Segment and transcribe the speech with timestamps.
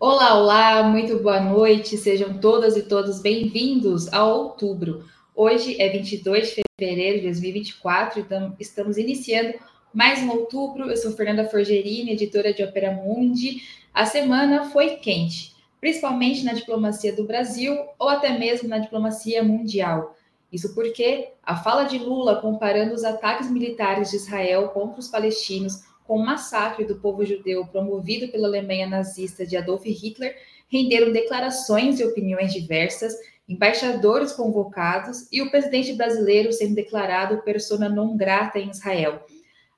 [0.00, 5.04] Olá, olá, muito boa noite, sejam todas e todos bem-vindos ao outubro.
[5.34, 9.58] Hoje é 22 de fevereiro de 2024, então estamos iniciando
[9.92, 10.88] mais um outubro.
[10.88, 13.60] Eu sou Fernanda Forgerini, editora de Opera Mundi.
[13.92, 20.16] A semana foi quente, principalmente na diplomacia do Brasil ou até mesmo na diplomacia mundial.
[20.52, 25.82] Isso porque a fala de Lula comparando os ataques militares de Israel contra os palestinos
[26.08, 30.34] com o massacre do povo judeu promovido pela Alemanha nazista de Adolf Hitler
[30.66, 33.14] renderam declarações e opiniões diversas,
[33.46, 39.22] embaixadores convocados e o presidente brasileiro sendo declarado persona non grata em Israel.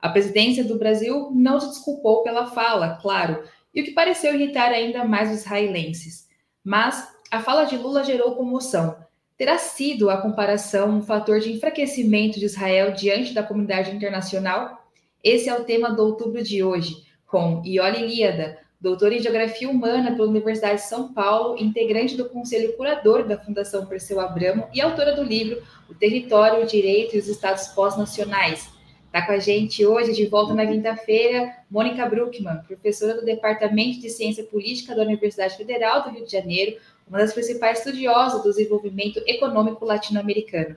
[0.00, 3.42] A presidência do Brasil não se desculpou pela fala, claro,
[3.74, 6.28] e o que pareceu irritar ainda mais os israelenses.
[6.62, 8.96] Mas a fala de Lula gerou comoção.
[9.36, 14.79] Terá sido a comparação um fator de enfraquecimento de Israel diante da comunidade internacional?
[15.22, 20.16] Esse é o tema do outubro de hoje, com Ioli Líada, doutora em Geografia Humana
[20.16, 25.14] pela Universidade de São Paulo, integrante do Conselho Curador da Fundação Perseu Abramo e autora
[25.14, 28.70] do livro O Território, o Direito e os Estados Pós-Nacionais.
[29.04, 34.08] Está com a gente hoje, de volta na quinta-feira, Mônica Bruckmann, professora do Departamento de
[34.08, 39.20] Ciência Política da Universidade Federal do Rio de Janeiro, uma das principais estudiosas do desenvolvimento
[39.26, 40.76] econômico latino-americano.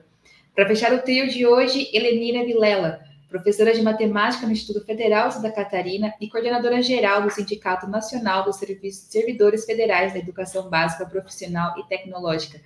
[0.54, 3.00] Para fechar o trio de hoje, Helenira Vilela,
[3.34, 8.44] professora de matemática no Instituto Federal de Santa Catarina e coordenadora geral do Sindicato Nacional
[8.44, 8.60] dos
[8.92, 12.60] Servidores Federais da Educação Básica Profissional e Tecnológica.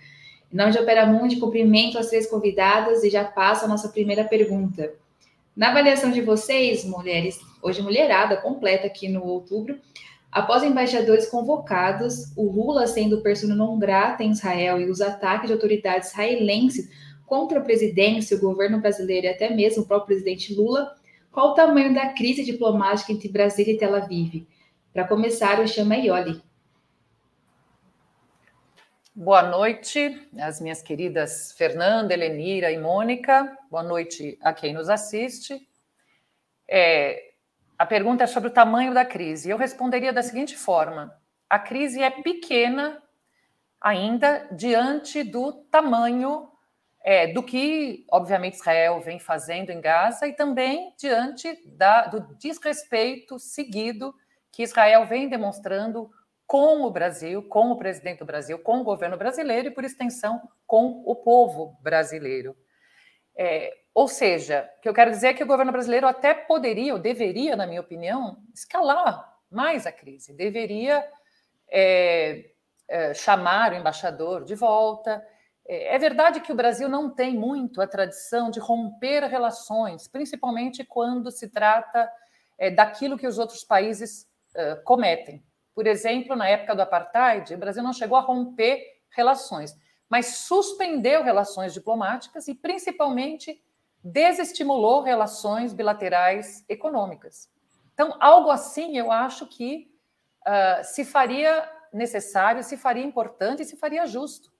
[0.52, 4.24] Em nome de Opera Mundi, cumprimento as três convidadas e já passo a nossa primeira
[4.24, 4.92] pergunta.
[5.56, 9.78] Na avaliação de vocês, mulheres, hoje mulherada completa aqui no outubro,
[10.30, 15.54] após embaixadores convocados, o Lula sendo persona não grata em Israel e os ataques de
[15.54, 16.90] autoridades israelenses
[17.28, 20.96] contra a presidência, o governo brasileiro e até mesmo o próprio presidente Lula,
[21.30, 24.46] qual o tamanho da crise diplomática entre Brasília e Tel Aviv?
[24.92, 26.42] Para começar, eu chamo a Ioli.
[29.14, 33.56] Boa noite, as minhas queridas Fernanda, Helenira e Mônica.
[33.70, 35.60] Boa noite a quem nos assiste.
[36.66, 37.32] É,
[37.78, 39.50] a pergunta é sobre o tamanho da crise.
[39.50, 41.14] Eu responderia da seguinte forma:
[41.48, 43.02] a crise é pequena
[43.80, 46.47] ainda diante do tamanho
[47.08, 53.38] é, do que, obviamente, Israel vem fazendo em Gaza e também diante da, do desrespeito
[53.38, 54.14] seguido
[54.52, 56.10] que Israel vem demonstrando
[56.46, 60.38] com o Brasil, com o presidente do Brasil, com o governo brasileiro e, por extensão,
[60.66, 62.54] com o povo brasileiro.
[63.34, 66.92] É, ou seja, o que eu quero dizer é que o governo brasileiro até poderia,
[66.92, 71.02] ou deveria, na minha opinião, escalar mais a crise, deveria
[71.70, 72.50] é,
[72.86, 75.26] é, chamar o embaixador de volta,
[75.68, 80.82] é, é verdade que o Brasil não tem muito a tradição de romper relações, principalmente
[80.82, 82.10] quando se trata
[82.56, 85.44] é, daquilo que os outros países uh, cometem.
[85.74, 89.76] Por exemplo, na época do apartheid, o Brasil não chegou a romper relações,
[90.08, 93.62] mas suspendeu relações diplomáticas e, principalmente,
[94.02, 97.48] desestimulou relações bilaterais econômicas.
[97.92, 99.88] Então, algo assim eu acho que
[100.46, 104.50] uh, se faria necessário, se faria importante e se faria justo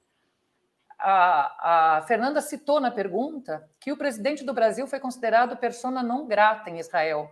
[0.98, 6.26] a, a, Fernanda citou na pergunta que o presidente do Brasil foi considerado persona não
[6.26, 7.30] grata em Israel.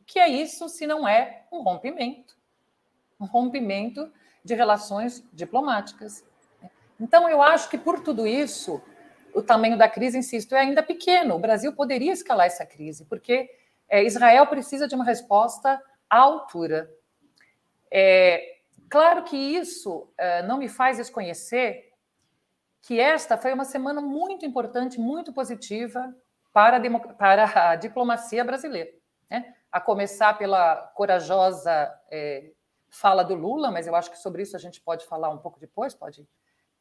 [0.00, 2.36] O que é isso se não é um rompimento?
[3.18, 4.10] Um rompimento
[4.44, 6.24] de relações diplomáticas.
[7.00, 8.80] Então, eu acho que por tudo isso,
[9.34, 11.34] o tamanho da crise, insisto, é ainda pequeno.
[11.34, 13.50] O Brasil poderia escalar essa crise, porque
[13.88, 16.90] é, Israel precisa de uma resposta à altura.
[17.90, 21.90] É, claro que isso é, não me faz desconhecer
[22.82, 26.14] que esta foi uma semana muito importante, muito positiva
[26.52, 28.90] para a, para a diplomacia brasileira.
[29.30, 29.54] Né?
[29.70, 32.52] A começar pela corajosa é,
[32.88, 35.60] fala do Lula, mas eu acho que sobre isso a gente pode falar um pouco
[35.60, 36.26] depois, pode,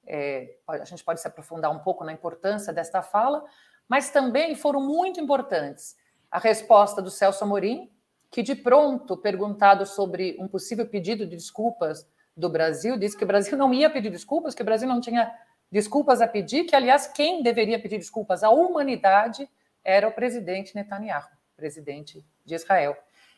[0.07, 3.43] é, a gente pode se aprofundar um pouco na importância desta fala,
[3.87, 5.95] mas também foram muito importantes
[6.31, 7.91] a resposta do Celso Amorim,
[8.31, 12.07] que de pronto, perguntado sobre um possível pedido de desculpas
[12.37, 15.31] do Brasil, disse que o Brasil não ia pedir desculpas, que o Brasil não tinha
[15.71, 19.49] desculpas a pedir, que, aliás, quem deveria pedir desculpas à humanidade
[19.83, 22.97] era o presidente Netanyahu, presidente de Israel.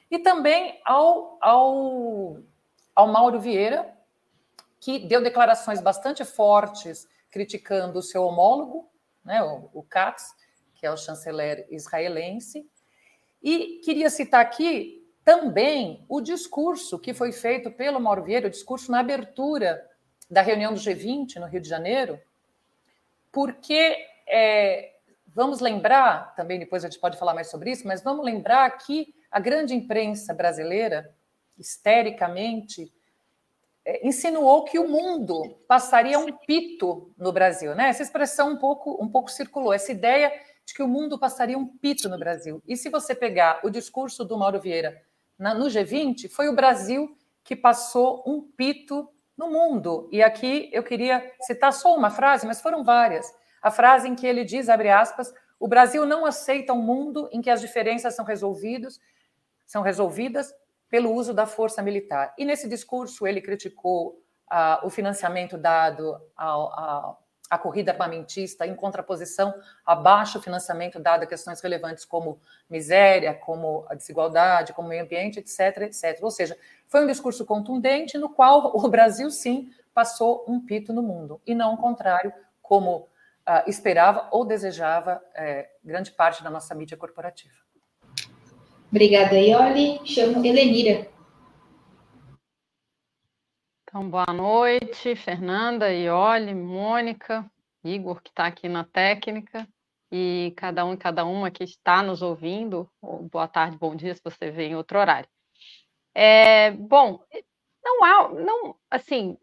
[0.09, 2.37] E também ao, ao,
[2.95, 3.93] ao Mauro Vieira,
[4.79, 8.89] que deu declarações bastante fortes criticando o seu homólogo,
[9.23, 10.33] né, o, o Katz,
[10.73, 12.67] que é o chanceler israelense.
[13.41, 18.91] E queria citar aqui também o discurso que foi feito pelo Mauro Vieira, o discurso
[18.91, 19.87] na abertura
[20.31, 22.17] da reunião do G20 no Rio de Janeiro,
[23.33, 24.93] porque é,
[25.27, 29.13] vamos lembrar, também depois a gente pode falar mais sobre isso, mas vamos lembrar que
[29.29, 31.13] a grande imprensa brasileira,
[31.57, 32.93] histericamente,
[33.83, 37.89] é, insinuou que o mundo passaria um pito no Brasil, né?
[37.89, 40.31] Essa expressão um pouco, um pouco circulou, essa ideia
[40.65, 42.63] de que o mundo passaria um pito no Brasil.
[42.65, 45.01] E se você pegar o discurso do Mauro Vieira
[45.37, 49.09] na, no G20, foi o Brasil que passou um pito
[49.41, 50.07] no mundo.
[50.11, 53.25] E aqui eu queria citar só uma frase, mas foram várias.
[53.61, 57.41] A frase em que ele diz, abre aspas, o Brasil não aceita um mundo em
[57.41, 58.99] que as diferenças são resolvidas,
[59.65, 60.53] são resolvidas
[60.89, 62.33] pelo uso da força militar.
[62.37, 67.17] E nesse discurso ele criticou ah, o financiamento dado ao,
[67.51, 69.53] à corrida armamentista em contraposição
[69.85, 72.39] a baixo financiamento dado a questões relevantes como
[72.69, 76.17] miséria, como a desigualdade, como meio ambiente, etc, etc.
[76.21, 76.57] Ou seja,
[76.87, 81.53] foi um discurso contundente no qual o Brasil sim passou um pito no mundo e
[81.53, 82.31] não o contrário,
[82.61, 87.53] como uh, esperava ou desejava é, grande parte da nossa mídia corporativa.
[88.89, 89.99] Obrigada, Ioli.
[90.05, 91.07] Chamo Helenira.
[93.91, 97.45] Então, boa noite, Fernanda, Ioli, Mônica,
[97.83, 99.67] Igor, que está aqui na técnica,
[100.09, 102.89] e cada um e cada uma que está nos ouvindo.
[103.29, 105.27] Boa tarde, bom dia, se você vê em outro horário.
[106.15, 107.19] É, bom,
[107.83, 109.37] não há, não, assim,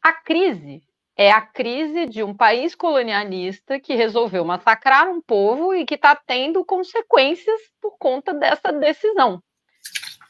[0.00, 0.82] a crise
[1.14, 6.16] é a crise de um país colonialista que resolveu massacrar um povo e que está
[6.16, 9.42] tendo consequências por conta dessa decisão.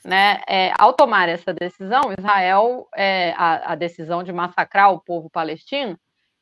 [0.05, 0.41] Né?
[0.49, 5.99] É, ao tomar essa decisão, Israel, é, a, a decisão de massacrar o povo palestino,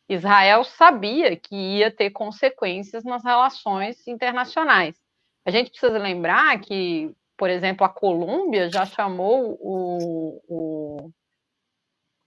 [0.08, 4.96] Israel sabia que ia ter consequências nas relações internacionais.
[5.44, 11.10] A gente precisa lembrar que, por exemplo, a Colômbia já chamou o, o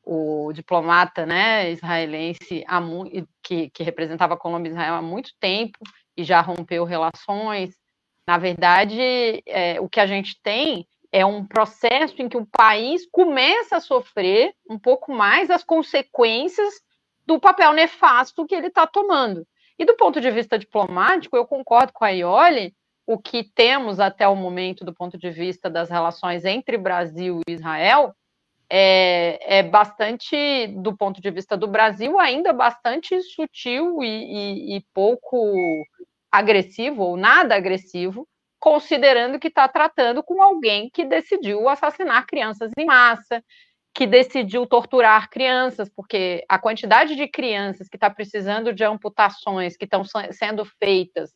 [0.06, 2.66] o diplomata né, israelense
[3.42, 5.80] que, que representava a Colômbia e Israel há muito tempo
[6.16, 7.74] e já rompeu relações.
[8.28, 13.08] Na verdade, é, o que a gente tem é um processo em que o país
[13.12, 16.82] começa a sofrer um pouco mais as consequências
[17.24, 19.48] do papel nefasto que ele está tomando.
[19.78, 22.76] E do ponto de vista diplomático, eu concordo com a Ioli,
[23.06, 27.52] o que temos até o momento do ponto de vista das relações entre Brasil e
[27.52, 28.16] Israel
[28.68, 34.86] é, é bastante, do ponto de vista do Brasil, ainda bastante sutil e, e, e
[34.92, 35.38] pouco
[36.32, 38.28] agressivo, ou nada agressivo,
[38.64, 43.44] considerando que está tratando com alguém que decidiu assassinar crianças em massa,
[43.94, 49.84] que decidiu torturar crianças, porque a quantidade de crianças que está precisando de amputações que
[49.84, 51.34] estão sendo feitas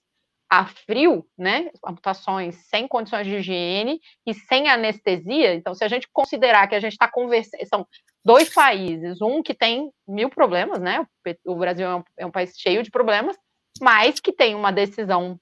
[0.50, 5.54] a frio, né, amputações sem condições de higiene e sem anestesia.
[5.54, 7.86] Então, se a gente considerar que a gente está conversando, são
[8.24, 11.06] dois países, um que tem mil problemas, né,
[11.46, 13.36] o Brasil é um, é um país cheio de problemas,
[13.82, 15.38] mas que tem uma decisão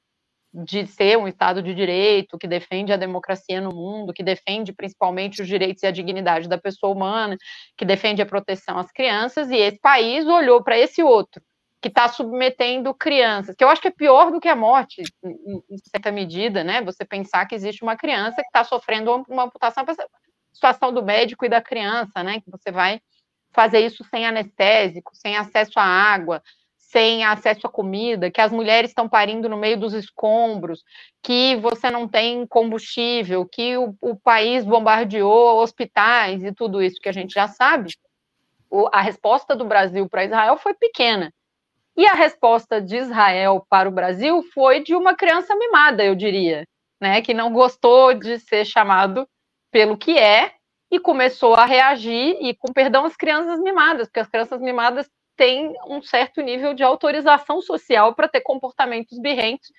[0.63, 5.41] de ser um Estado de direito, que defende a democracia no mundo, que defende principalmente
[5.41, 7.37] os direitos e a dignidade da pessoa humana,
[7.77, 11.41] que defende a proteção às crianças, e esse país olhou para esse outro
[11.81, 15.77] que está submetendo crianças, que eu acho que é pior do que a morte, em,
[15.91, 16.81] certa medida, né?
[16.81, 19.85] Você pensar que existe uma criança que está sofrendo uma amputação,
[20.51, 22.39] situação do médico e da criança, né?
[22.39, 22.99] Que você vai
[23.53, 26.41] fazer isso sem anestésico, sem acesso à água,
[26.95, 30.81] sem acesso à comida, que as mulheres estão parindo no meio dos escombros,
[31.21, 37.09] que você não tem combustível, que o, o país bombardeou hospitais e tudo isso que
[37.09, 37.91] a gente já sabe.
[38.69, 41.33] O, a resposta do Brasil para Israel foi pequena.
[41.97, 46.63] E a resposta de Israel para o Brasil foi de uma criança mimada, eu diria,
[47.01, 49.27] né, que não gostou de ser chamado
[49.69, 50.53] pelo que é
[50.89, 55.73] e começou a reagir e com perdão as crianças mimadas, porque as crianças mimadas têm
[55.87, 59.71] um certo nível de autorização social para ter comportamentos birrentos,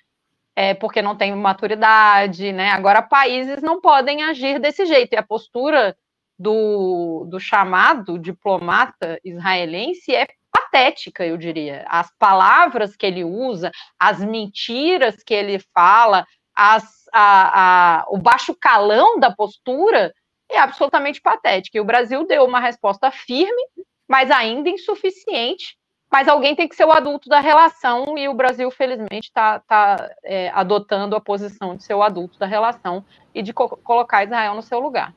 [0.55, 2.71] é, porque não tem maturidade, né?
[2.71, 5.95] Agora países não podem agir desse jeito e a postura
[6.37, 11.85] do, do chamado diplomata israelense é patética, eu diria.
[11.87, 16.83] As palavras que ele usa, as mentiras que ele fala, as,
[17.13, 20.13] a, a, o baixo calão da postura
[20.49, 21.77] é absolutamente patética.
[21.77, 23.63] E o Brasil deu uma resposta firme,
[24.07, 25.77] mas ainda insuficiente.
[26.09, 30.09] Mas alguém tem que ser o adulto da relação, e o Brasil, felizmente, está tá,
[30.23, 33.03] é, adotando a posição de ser o adulto da relação
[33.35, 35.13] e de co colocar Israel no seu lugar.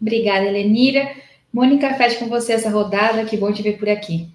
[0.00, 1.16] Obrigada, Helenira.
[1.52, 4.28] Mônica, fecha com você essa rodada, que bom te ver por aqui.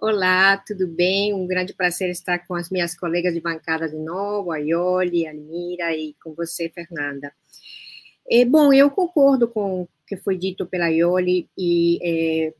[0.00, 1.34] Olá, tudo bem?
[1.34, 5.30] Um grande prazer estar com as minhas colegas de bancada de novo, a Ioli, a
[5.30, 7.32] Almira e com você, Fernanda.
[8.30, 12.54] É, bom, eu concordo com que foi dito pela Ioli e é,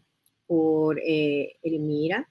[0.46, 2.26] por é, Elmira.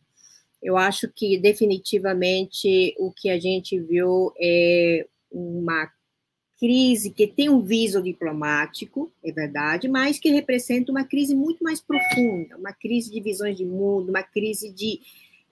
[0.62, 5.92] Eu acho que definitivamente o que a gente viu é uma
[6.60, 11.80] crise que tem um viso diplomático, é verdade, mas que representa uma crise muito mais
[11.80, 15.00] profunda, uma crise de visões de mundo, uma crise de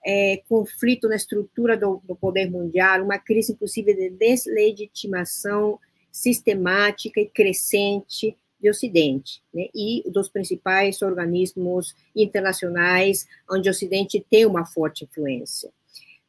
[0.04, 5.78] é, conflito na estrutura do, do, poder mundial, uma crise, inclusive, de deslegitimação
[6.10, 14.46] sistemática e crescente do Ocidente, né, e dos principais organismos internacionais onde o Ocidente tem
[14.46, 15.70] uma forte influência.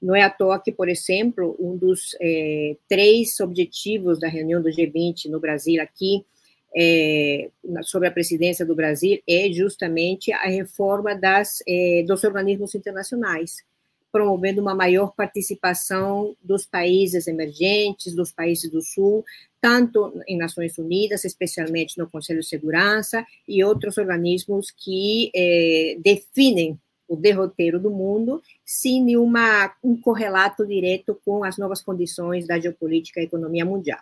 [0.02, 4.70] Não é à toa que, por exemplo, um dos é, três objetivos da reunião do
[4.70, 6.24] G20 no Brasil aqui,
[6.76, 7.50] é,
[7.82, 13.64] sobre a presidência do Brasil, é justamente a reforma das, é, dos organismos internacionais,
[14.18, 19.24] promovendo uma maior participação dos países emergentes, dos países do Sul,
[19.62, 25.32] tanto em Nações Unidas, especialmente no Conselho de Segurança, e outros organismos que
[26.04, 32.60] definem o derroteiro do mundo, sem nenhuma, um correlato direto com as novas condições da
[32.60, 34.00] geopolítica e economia mundial.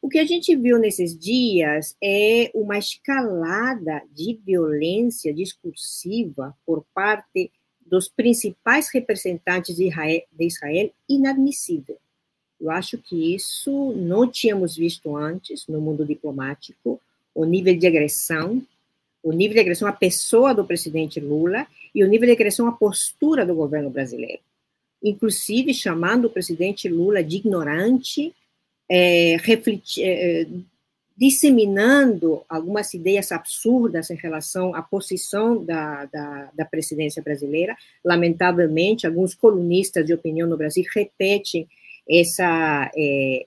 [0.00, 7.52] O que a gente viu nesses dias é uma escalada de violência discursiva por parte
[7.86, 11.96] dos principais representantes de Israel, de Israel inadmissível.
[12.60, 17.00] Eu acho que isso não tínhamos visto antes no mundo diplomático,
[17.34, 18.62] o nível de agressão,
[19.22, 22.72] o nível de agressão à pessoa do presidente Lula e o nível de agressão à
[22.72, 24.40] postura do governo brasileiro.
[25.02, 28.34] Inclusive chamando o presidente Lula de ignorante,
[28.88, 30.46] é, é,
[31.16, 37.76] disseminando algumas ideias absurdas em relação à posição da, da, da, presidência brasileira.
[38.04, 41.68] Lamentavelmente, alguns colunistas de opinião no Brasil repetem
[42.08, 43.46] essa, é,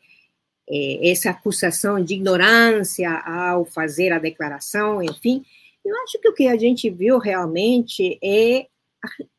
[0.69, 5.43] é, essa acusação de ignorância ao fazer a declaração, enfim.
[5.83, 8.67] Eu acho que o que a gente viu realmente é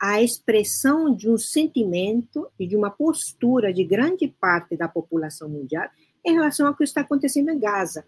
[0.00, 5.88] a expressão de um sentimento e de uma postura de grande parte da população mundial
[6.24, 8.04] em relação ao que está acontecendo em Gaza.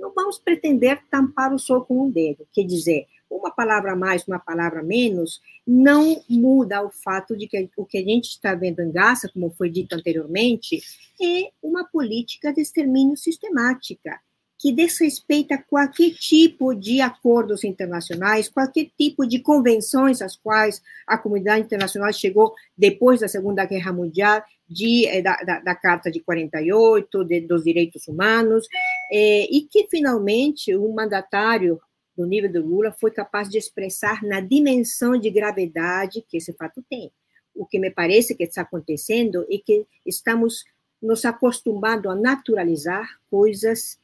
[0.00, 4.38] Não vamos pretender tampar o sol com um dedo, quer dizer, uma palavra mais, uma
[4.38, 8.90] palavra menos, não muda o fato de que o que a gente está vendo em
[8.90, 10.82] Gaza, como foi dito anteriormente,
[11.22, 14.20] é uma política de extermínio sistemática
[14.60, 21.64] que desrespeita qualquer tipo de acordos internacionais, qualquer tipo de convenções às quais a comunidade
[21.64, 27.24] internacional chegou depois da Segunda Guerra Mundial, de, eh, da, da, da Carta de 48,
[27.24, 28.68] de, dos direitos humanos,
[29.10, 31.80] é, e que finalmente o mandatário
[32.14, 36.84] do nível do Lula foi capaz de expressar na dimensão de gravidade que esse fato
[36.86, 37.10] tem.
[37.54, 40.64] O que me parece que está acontecendo é que estamos
[41.00, 43.98] nos acostumando a naturalizar coisas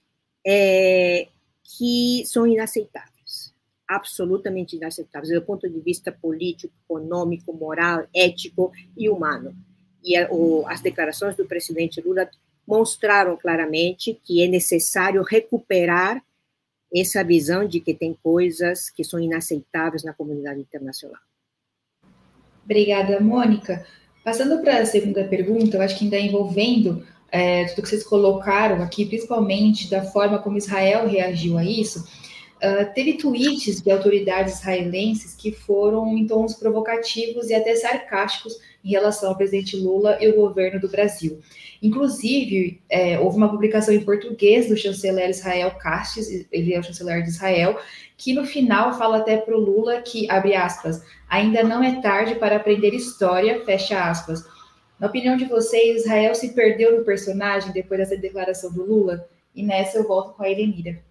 [0.46, 1.26] é,
[1.64, 3.52] que são inaceitáveis,
[3.88, 9.56] absolutamente inaceitáveis, do ponto de vista político, econômico, moral, ético e humano.
[10.04, 12.30] E a, o, as declarações do presidente Lula
[12.66, 16.22] mostraram claramente que é necessário recuperar
[16.94, 21.20] essa visão de que tem coisas que são inaceitáveis na comunidade internacional.
[22.64, 23.84] Obrigada, Mônica.
[24.24, 28.82] Passando para a segunda pergunta, eu acho que ainda envolvendo é, tudo que vocês colocaram
[28.82, 35.34] aqui, principalmente da forma como Israel reagiu a isso, uh, teve tweets de autoridades israelenses
[35.34, 38.54] que foram em tons provocativos e até sarcásticos
[38.84, 41.40] em relação ao presidente Lula e o governo do Brasil.
[41.82, 47.22] Inclusive, é, houve uma publicação em português do chanceler Israel Castes, ele é o chanceler
[47.22, 47.78] de Israel,
[48.16, 52.36] que no final fala até para o Lula que, abre aspas, ainda não é tarde
[52.36, 54.44] para aprender história, fecha aspas
[54.98, 59.28] na opinião de vocês, Israel se perdeu no personagem depois dessa declaração do Lula?
[59.54, 61.02] E nessa eu volto com a Elenira.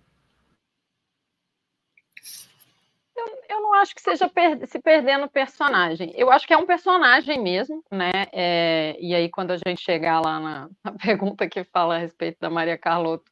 [3.16, 6.12] Eu, eu não acho que seja per se perder no personagem.
[6.16, 8.12] Eu acho que é um personagem mesmo, né?
[8.34, 12.40] É, e aí, quando a gente chegar lá na, na, pergunta que fala a respeito
[12.40, 13.32] da Maria Carlotto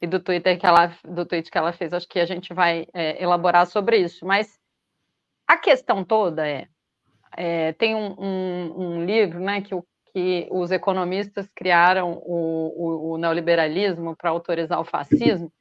[0.00, 2.86] e do Twitter que ela, do tweet que ela fez, acho que a gente vai
[2.92, 4.26] é, elaborar sobre isso.
[4.26, 4.58] Mas
[5.46, 6.68] a questão toda é,
[7.36, 9.84] é tem um, um, um, livro, né, que o
[10.14, 15.52] que os economistas criaram o, o, o neoliberalismo para autorizar o fascismo.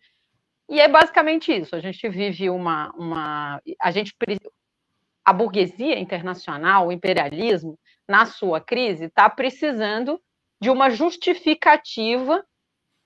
[0.70, 1.76] E é basicamente isso.
[1.76, 4.14] A gente vive uma, uma a gente
[5.26, 10.22] a burguesia internacional, o imperialismo, na sua crise, está precisando
[10.62, 12.46] de uma justificativa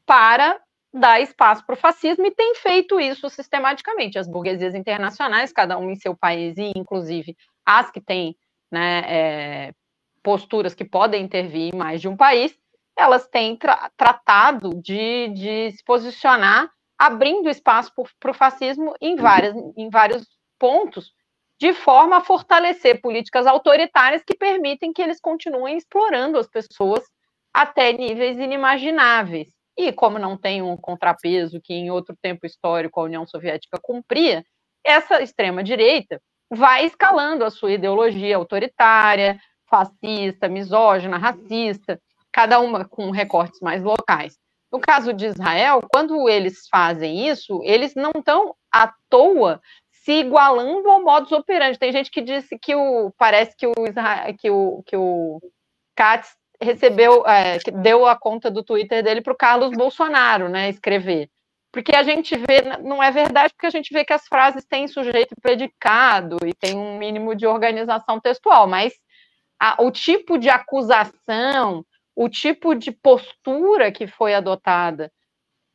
[0.05, 0.59] para
[0.93, 4.19] dar espaço para o fascismo e tem feito isso sistematicamente.
[4.19, 8.35] As burguesias internacionais, cada um em seu país, e inclusive as que têm
[8.71, 9.73] né, é,
[10.27, 12.53] posturas que podem intervir em mais de um país,
[12.97, 16.69] elas têm tra tratado de, de, se posicionar
[16.99, 20.27] abrindo espaço para o fascismo em, várias, em vários
[20.59, 21.13] pontos,
[21.57, 27.05] de forma a fortalecer políticas autoritárias que permitem que eles continuem explorando as pessoas
[27.53, 29.47] até níveis inimagináveis.
[29.77, 34.43] e como não tem um contrapeso que em outro tempo histórico a União Soviética cumpria,
[34.83, 41.99] essa extrema-direita vai escalando a sua ideologia autoritária, fascista, misógina, racista,
[42.31, 44.37] cada uma com recortes mais locais.
[44.71, 50.89] No caso de Israel, quando eles fazem isso, eles não estão à toa se igualando
[50.89, 51.79] ao modus operandi.
[51.79, 53.73] Tem gente que disse que o parece que o
[54.37, 55.39] que o que o
[55.95, 61.29] Katz recebeu, é, deu a conta do Twitter dele para o Carlos Bolsonaro, né, escrever.
[61.71, 64.87] Porque a gente vê, não é verdade, porque a gente vê que as frases têm
[64.87, 68.93] sujeito predicado e tem um mínimo de organização textual, mas
[69.59, 71.85] a, o tipo de acusação,
[72.15, 75.11] o tipo de postura que foi adotada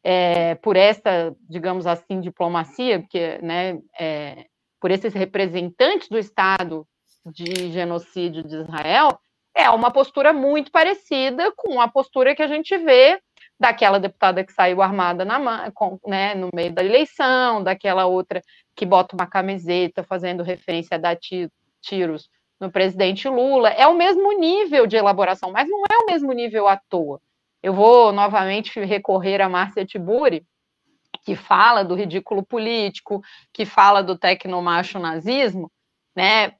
[0.04, 4.46] é, por essa, digamos assim, diplomacia, porque, né, é,
[4.80, 6.86] por esses representantes do Estado
[7.24, 9.18] de genocídio de Israel,
[9.54, 13.20] é uma postura muito parecida com a postura que a gente vê
[13.60, 18.42] daquela deputada que saiu armada na, com, né, no meio da eleição, daquela outra
[18.74, 21.16] que bota uma camiseta fazendo referência a dar
[21.80, 22.28] tiros
[22.62, 23.70] no presidente Lula.
[23.70, 27.20] É o mesmo nível de elaboração, mas não é o mesmo nível à toa.
[27.60, 30.46] Eu vou novamente recorrer a Márcia Tiburi,
[31.24, 33.20] que fala do ridículo político,
[33.52, 35.70] que fala do tecnomacho nazismo,
[36.14, 36.54] né?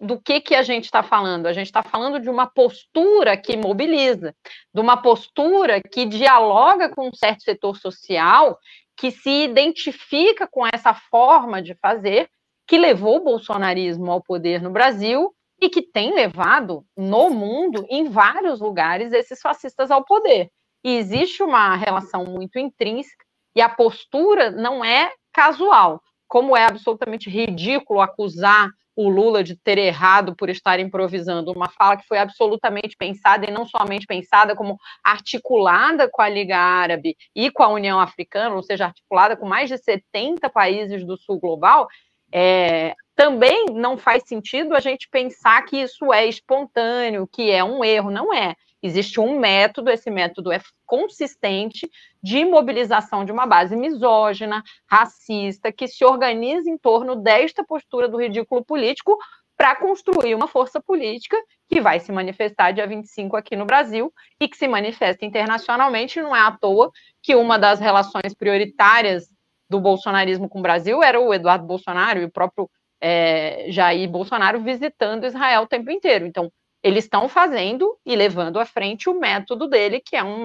[0.00, 1.46] Do que, que a gente está falando?
[1.46, 4.34] A gente está falando de uma postura que mobiliza,
[4.72, 8.58] de uma postura que dialoga com um certo setor social,
[8.96, 12.30] que se identifica com essa forma de fazer
[12.66, 18.08] que levou o bolsonarismo ao poder no Brasil e que tem levado no mundo, em
[18.08, 20.50] vários lugares, esses fascistas ao poder.
[20.82, 23.24] E existe uma relação muito intrínseca
[23.56, 29.76] e a postura não é casual, como é absolutamente ridículo acusar o Lula de ter
[29.78, 34.78] errado por estar improvisando uma fala que foi absolutamente pensada e não somente pensada, como
[35.02, 39.68] articulada com a Liga Árabe e com a União Africana, ou seja, articulada com mais
[39.68, 41.88] de 70 países do sul global,
[42.36, 47.84] é, também não faz sentido a gente pensar que isso é espontâneo, que é um
[47.84, 48.10] erro.
[48.10, 48.56] Não é.
[48.82, 51.88] Existe um método, esse método é consistente
[52.20, 58.20] de mobilização de uma base misógina, racista, que se organiza em torno desta postura do
[58.20, 59.16] ridículo político
[59.56, 61.36] para construir uma força política
[61.68, 66.20] que vai se manifestar dia 25 aqui no Brasil e que se manifesta internacionalmente.
[66.20, 66.90] Não é à toa
[67.22, 69.28] que uma das relações prioritárias
[69.68, 74.60] do bolsonarismo com o Brasil era o Eduardo Bolsonaro e o próprio é, Jair Bolsonaro
[74.60, 76.26] visitando Israel o tempo inteiro.
[76.26, 76.50] Então,
[76.82, 80.44] eles estão fazendo e levando à frente o método dele, que é, um,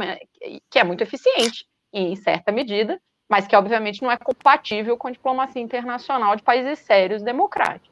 [0.70, 5.12] que é muito eficiente, em certa medida, mas que obviamente não é compatível com a
[5.12, 7.90] diplomacia internacional de países sérios democráticos.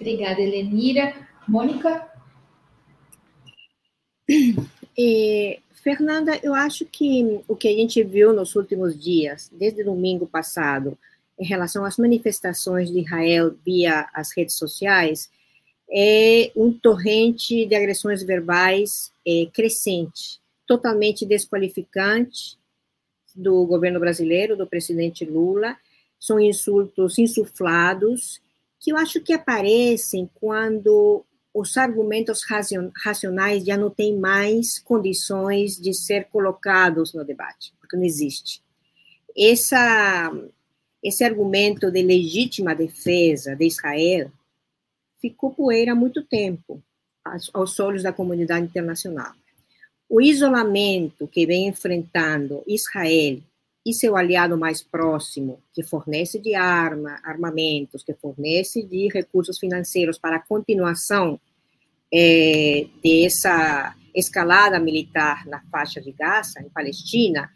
[0.00, 1.14] Obrigada, Helenira.
[1.46, 2.10] Mônica?
[4.98, 10.28] É, Fernanda, eu acho que o que a gente viu nos últimos dias, desde domingo
[10.28, 10.96] passado,
[11.36, 15.28] em relação às manifestações de Israel via as redes sociais,
[15.90, 22.56] é um torrente de agressões verbais é, crescente, totalmente desqualificante
[23.34, 25.76] do governo brasileiro, do presidente Lula.
[26.16, 28.40] São insultos insuflados
[28.78, 32.42] que eu acho que aparecem quando os argumentos
[33.04, 38.62] racionais já não têm mais condições de ser colocados no debate, porque não existe.
[39.36, 40.32] Essa,
[41.02, 44.30] esse argumento de legítima defesa de Israel
[45.20, 46.82] ficou poeira há muito tempo
[47.52, 49.32] aos olhos da comunidade internacional.
[50.08, 53.40] O isolamento que vem enfrentando Israel
[53.84, 60.18] e seu aliado mais próximo, que fornece de arma, armamentos, que fornece de recursos financeiros
[60.18, 61.40] para a continuação
[62.12, 67.50] é, dessa escalada militar na faixa de Gaza, em Palestina,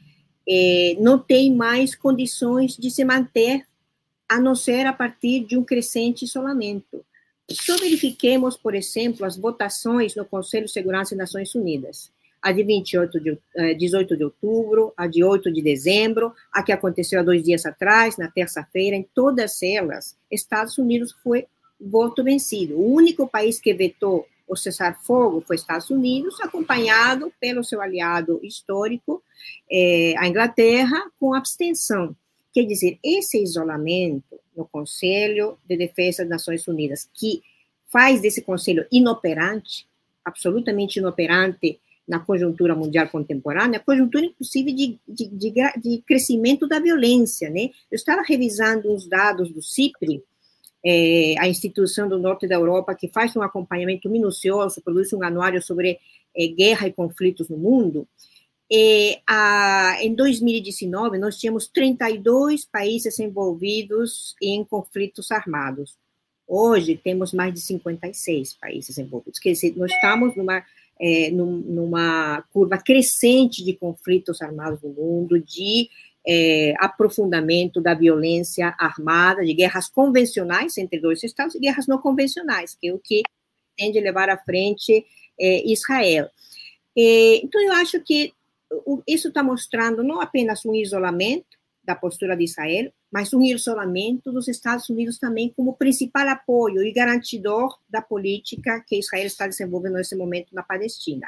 [0.49, 3.65] é, não tem mais condições de se manter,
[4.29, 7.05] a não ser a partir de um crescente isolamento.
[7.49, 12.11] Só verifiquemos, por exemplo, as votações no Conselho de Segurança das Nações Unidas
[12.41, 13.39] a de 28 de,
[13.77, 17.67] 18 eh, de outubro, a de 8 de dezembro, a que aconteceu há dois dias
[17.67, 21.47] atrás, na terça-feira, em todas elas, Estados Unidos foi
[21.81, 22.77] voto vencido.
[22.77, 29.23] O único país que vetou o cessar-fogo foi Estados Unidos, acompanhado pelo seu aliado histórico,
[29.71, 32.15] eh, a Inglaterra, com abstenção.
[32.53, 37.43] Quer dizer, esse isolamento no Conselho de Defesa das Nações Unidas, que
[37.91, 39.87] faz desse conselho inoperante,
[40.25, 47.51] absolutamente inoperante na conjuntura mundial contemporânea, conjuntura inclusive de, de, de, de, crescimento da violência,
[47.51, 47.71] né?
[47.91, 50.23] Eu estava revisando uns dados do CIPRI,
[50.85, 55.61] é, a instituição do norte da Europa que faz um acompanhamento minucioso, produz um anuário
[55.61, 55.99] sobre
[56.37, 58.07] é, guerra e conflitos no mundo,
[58.71, 65.97] E, a, em 2019, nós tínhamos 32 países envolvidos em conflitos armados.
[66.49, 69.39] Hoje, temos mais de 56 países envolvidos.
[69.39, 70.65] Quer dizer, nós estamos numa,
[71.01, 75.89] é, numa curva crescente de conflitos armados no mundo, de
[76.27, 82.77] é, aprofundamento da violência armada, de guerras convencionais entre dois estados e guerras não convencionais,
[82.81, 83.23] que é o que
[83.77, 85.05] tende a levar à frente
[85.39, 86.29] é, Israel.
[86.97, 88.33] É, então, eu acho que
[89.07, 94.47] isso está mostrando não apenas um isolamento da postura de Israel, mas um isolamento dos
[94.47, 100.15] Estados Unidos também como principal apoio e garantidor da política que Israel está desenvolvendo nesse
[100.15, 101.27] momento na Palestina.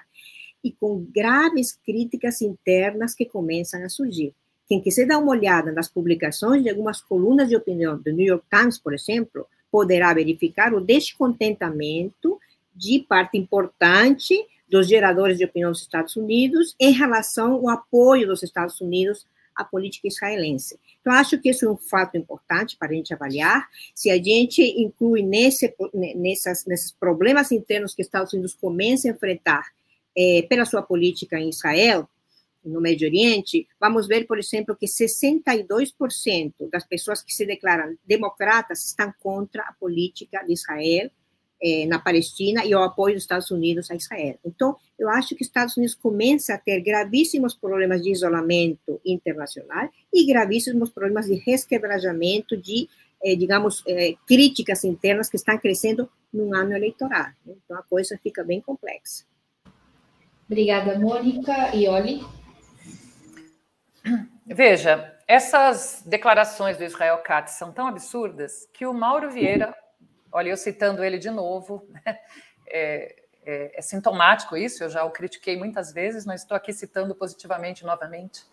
[0.63, 4.35] E com graves críticas internas que começam a surgir.
[4.69, 8.45] Quem quiser dar uma olhada nas publicações de algumas colunas de opinião do New York
[8.55, 12.39] Times, por exemplo, poderá verificar o descontentamento
[12.77, 14.35] de parte importante
[14.69, 19.65] dos geradores de opinião dos Estados Unidos em relação ao apoio dos Estados Unidos à
[19.65, 20.79] política israelense.
[21.01, 23.69] Então, acho que isso é um fato importante para a gente avaliar.
[23.95, 25.75] Se a gente inclui nesse,
[26.17, 29.65] nessas, nesses problemas internos que os Estados Unidos começam a enfrentar
[30.17, 32.09] é, pela sua política em Israel,
[32.65, 38.85] no Médio Oriente, vamos ver, por exemplo, que 62% das pessoas que se declaram democratas
[38.85, 41.11] estão contra a política de Israel
[41.61, 44.39] eh, na Palestina e o apoio dos Estados Unidos a Israel.
[44.45, 49.89] Então, eu acho que os Estados Unidos começam a ter gravíssimos problemas de isolamento internacional
[50.13, 52.89] e gravíssimos problemas de resquebrajamento de,
[53.23, 57.31] eh, digamos, eh, críticas internas que estão crescendo num ano eleitoral.
[57.47, 59.25] Então, a coisa fica bem complexa.
[60.47, 61.75] Obrigada, Mônica.
[61.75, 62.23] E Oli?
[64.47, 69.75] Veja, essas declarações do Israel Katz são tão absurdas que o Mauro Vieira,
[70.39, 72.01] olha, eu citando ele de novo, né,
[72.69, 77.15] é, é, é, sintomático isso, eu já o critiquei muitas vezes, mas estou aqui citando
[77.15, 78.45] positivamente novamente.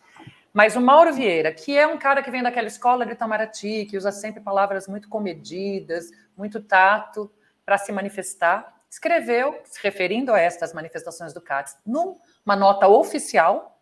[0.51, 3.97] Mas o Mauro Vieira, que é um cara que vem daquela escola de Itamaraty, que
[3.97, 7.29] usa sempre palavras muito comedidas, muito tato
[7.65, 13.81] para se manifestar, escreveu, se referindo a estas manifestações do Katz, numa nota oficial,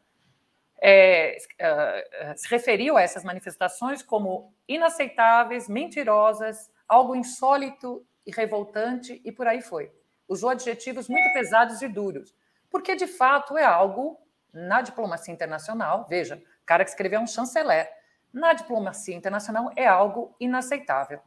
[0.82, 9.32] é, uh, se referiu a essas manifestações como inaceitáveis, mentirosas, algo insólito e revoltante, e
[9.32, 9.92] por aí foi.
[10.28, 12.34] Usou adjetivos muito pesados e duros,
[12.70, 14.20] porque de fato é algo
[14.54, 16.06] na diplomacia internacional.
[16.10, 17.90] Veja, o cara que escreveu um chanceler.
[18.32, 21.20] Na diplomacia internacional é algo inaceitável.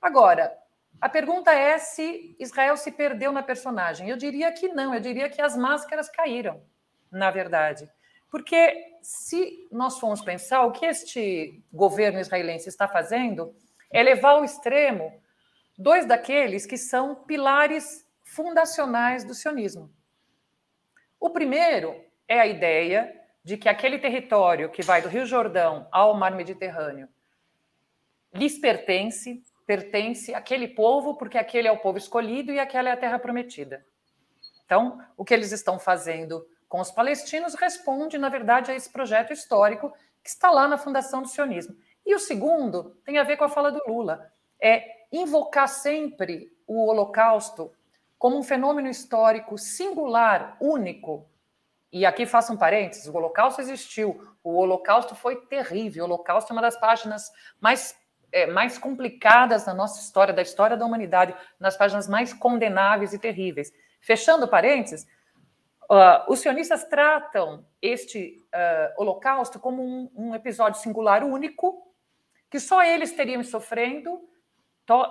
[0.00, 0.56] Agora,
[1.00, 4.08] a pergunta é se Israel se perdeu na personagem.
[4.08, 6.62] Eu diria que não, eu diria que as máscaras caíram,
[7.10, 7.90] na verdade.
[8.30, 13.54] Porque se nós formos pensar, o que este governo israelense está fazendo
[13.94, 15.22] é levar ao extremo
[15.78, 19.88] dois daqueles que são pilares fundacionais do sionismo.
[21.20, 26.12] O primeiro é a ideia de que aquele território que vai do Rio Jordão ao
[26.14, 27.08] Mar Mediterrâneo
[28.34, 32.96] lhes pertence, pertence àquele povo, porque aquele é o povo escolhido e aquela é a
[32.96, 33.86] terra prometida.
[34.64, 39.32] Então, o que eles estão fazendo com os palestinos responde, na verdade, a esse projeto
[39.32, 41.76] histórico que está lá na fundação do sionismo.
[42.04, 46.86] E o segundo tem a ver com a fala do Lula, é invocar sempre o
[46.86, 47.72] Holocausto
[48.18, 51.28] como um fenômeno histórico singular, único.
[51.92, 56.04] E aqui faço um parênteses: o Holocausto existiu, o Holocausto foi terrível.
[56.04, 57.96] O Holocausto é uma das páginas mais,
[58.32, 63.18] é, mais complicadas da nossa história, da história da humanidade, nas páginas mais condenáveis e
[63.18, 63.72] terríveis.
[64.00, 65.06] Fechando parênteses,
[65.84, 71.93] Uh, os sionistas tratam este uh, holocausto como um, um, episódio singular único,
[72.54, 74.28] que só eles teriam sofrendo,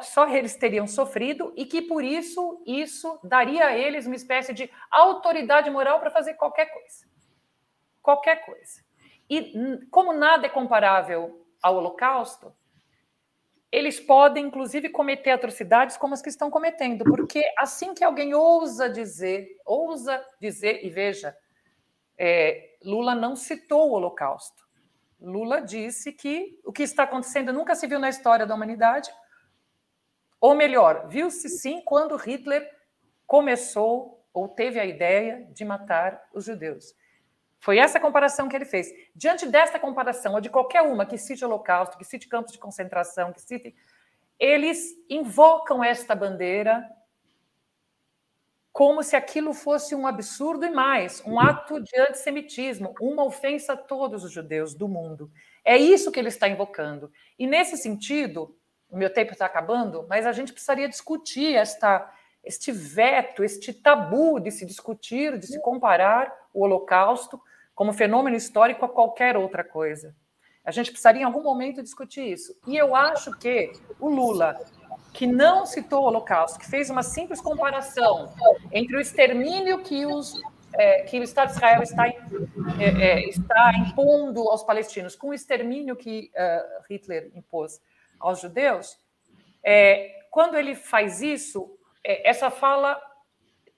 [0.01, 4.71] só eles teriam sofrido, e que por isso isso daria a eles uma espécie de
[4.89, 7.05] autoridade moral para fazer qualquer coisa.
[8.01, 8.81] Qualquer coisa.
[9.29, 12.55] E como nada é comparável ao holocausto,
[13.69, 18.89] eles podem, inclusive, cometer atrocidades como as que estão cometendo, porque assim que alguém ousa
[18.89, 21.35] dizer, ousa dizer, e veja,
[22.17, 24.62] é, Lula não citou o Holocausto.
[25.23, 29.09] Lula disse que o que está acontecendo nunca se viu na história da humanidade,
[30.39, 32.69] ou melhor, viu-se sim quando Hitler
[33.25, 36.93] começou ou teve a ideia de matar os judeus.
[37.57, 38.89] Foi essa comparação que ele fez.
[39.15, 43.31] Diante desta comparação, ou de qualquer uma que cite Holocausto, que cite campos de concentração,
[43.31, 43.73] que cite.
[44.37, 46.85] Eles invocam esta bandeira
[48.73, 53.77] como se aquilo fosse um absurdo e mais, um ato de antissemitismo, uma ofensa a
[53.77, 55.31] todos os judeus do mundo.
[55.63, 57.11] É isso que ele está invocando.
[57.37, 58.57] E nesse sentido,
[58.89, 62.11] o meu tempo está acabando, mas a gente precisaria discutir esta,
[62.43, 67.39] este veto, este tabu de se discutir, de se comparar o Holocausto
[67.75, 70.15] como fenômeno histórico a qualquer outra coisa.
[70.65, 72.55] A gente precisaria em algum momento discutir isso.
[72.65, 74.59] E eu acho que o Lula,
[75.13, 78.33] que não citou o Holocausto, que fez uma simples comparação
[78.71, 80.41] entre o extermínio que, os,
[80.73, 82.13] é, que o Estado de Israel está, é,
[82.79, 87.79] é, está impondo aos palestinos com o extermínio que uh, Hitler impôs
[88.19, 88.97] aos judeus,
[89.63, 92.99] é, quando ele faz isso, é, essa fala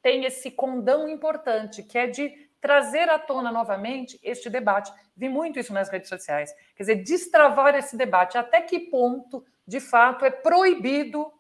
[0.02, 4.91] tem esse condão importante, que é de trazer à tona novamente este debate.
[5.15, 6.54] Vi muito isso nas redes sociais.
[6.76, 8.38] Quer dizer, destravar esse debate.
[8.38, 11.32] Até que ponto, de fato, é proibido,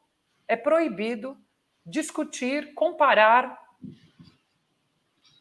[0.47, 1.37] é proibido
[1.85, 3.63] discutir, comparar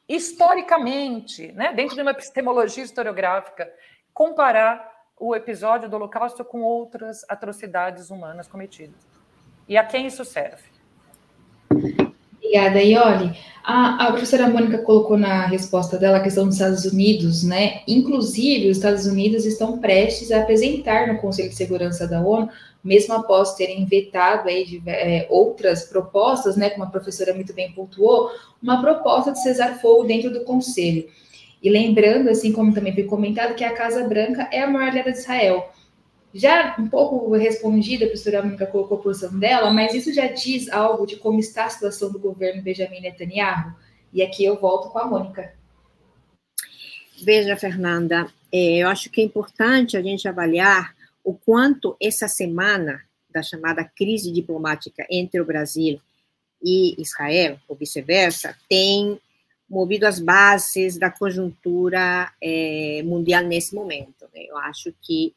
[0.08, 3.72] historicamente, né, dentro de uma epistemologia historiográfica,
[4.12, 9.00] comparar o episódio do Holocausto com outras atrocidades humanas cometidas.
[9.66, 10.73] E a quem isso serve?
[12.54, 13.32] Obrigada, Ioli.
[13.64, 17.80] A, a professora Mônica colocou na resposta dela a questão dos Estados Unidos, né?
[17.88, 22.48] Inclusive, os Estados Unidos estão prestes a apresentar no Conselho de Segurança da ONU,
[22.84, 26.70] mesmo após terem vetado aí de, é, outras propostas, né?
[26.70, 28.30] Como a professora muito bem pontuou,
[28.62, 31.08] uma proposta de cesar fogo dentro do Conselho.
[31.60, 35.10] E lembrando, assim como também foi comentado, que a Casa Branca é a maior aliada
[35.10, 35.72] de Israel.
[36.34, 40.68] Já um pouco respondida, a professora Mônica colocou a posição dela, mas isso já diz
[40.68, 43.72] algo de como está a situação do governo Benjamin Netanyahu?
[44.12, 45.54] E aqui eu volto com a Mônica.
[47.22, 50.92] Veja, Fernanda, é, eu acho que é importante a gente avaliar
[51.22, 56.00] o quanto essa semana da chamada crise diplomática entre o Brasil
[56.60, 59.20] e Israel, ou vice-versa, tem
[59.70, 64.28] movido as bases da conjuntura é, mundial nesse momento.
[64.34, 64.46] Né?
[64.48, 65.32] Eu acho que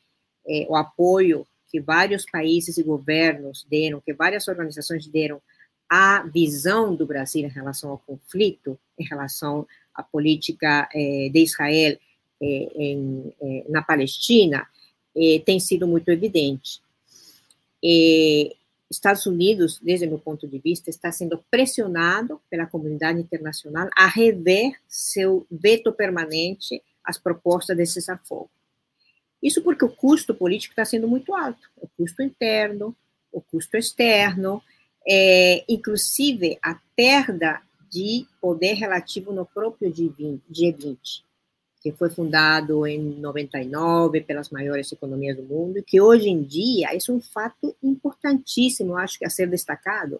[0.47, 5.41] é, o apoio que vários países e governos deram, que várias organizações deram
[5.89, 11.97] à visão do Brasil em relação ao conflito, em relação à política é, de Israel
[12.41, 14.67] é, em, é, na Palestina,
[15.15, 16.81] é, tem sido muito evidente.
[18.89, 24.73] Estados Unidos, desde meu ponto de vista, está sendo pressionado pela comunidade internacional a rever
[24.88, 28.49] seu veto permanente às propostas de cessar-fogo.
[29.41, 32.95] Isso porque o custo político está sendo muito alto, o custo interno,
[33.32, 34.62] o custo externo,
[35.08, 40.97] é, inclusive a perda de poder relativo no próprio G20,
[41.82, 46.89] que foi fundado em 99 pelas maiores economias do mundo, e que hoje em dia
[46.91, 50.19] é um fato importantíssimo, acho que a ser destacado.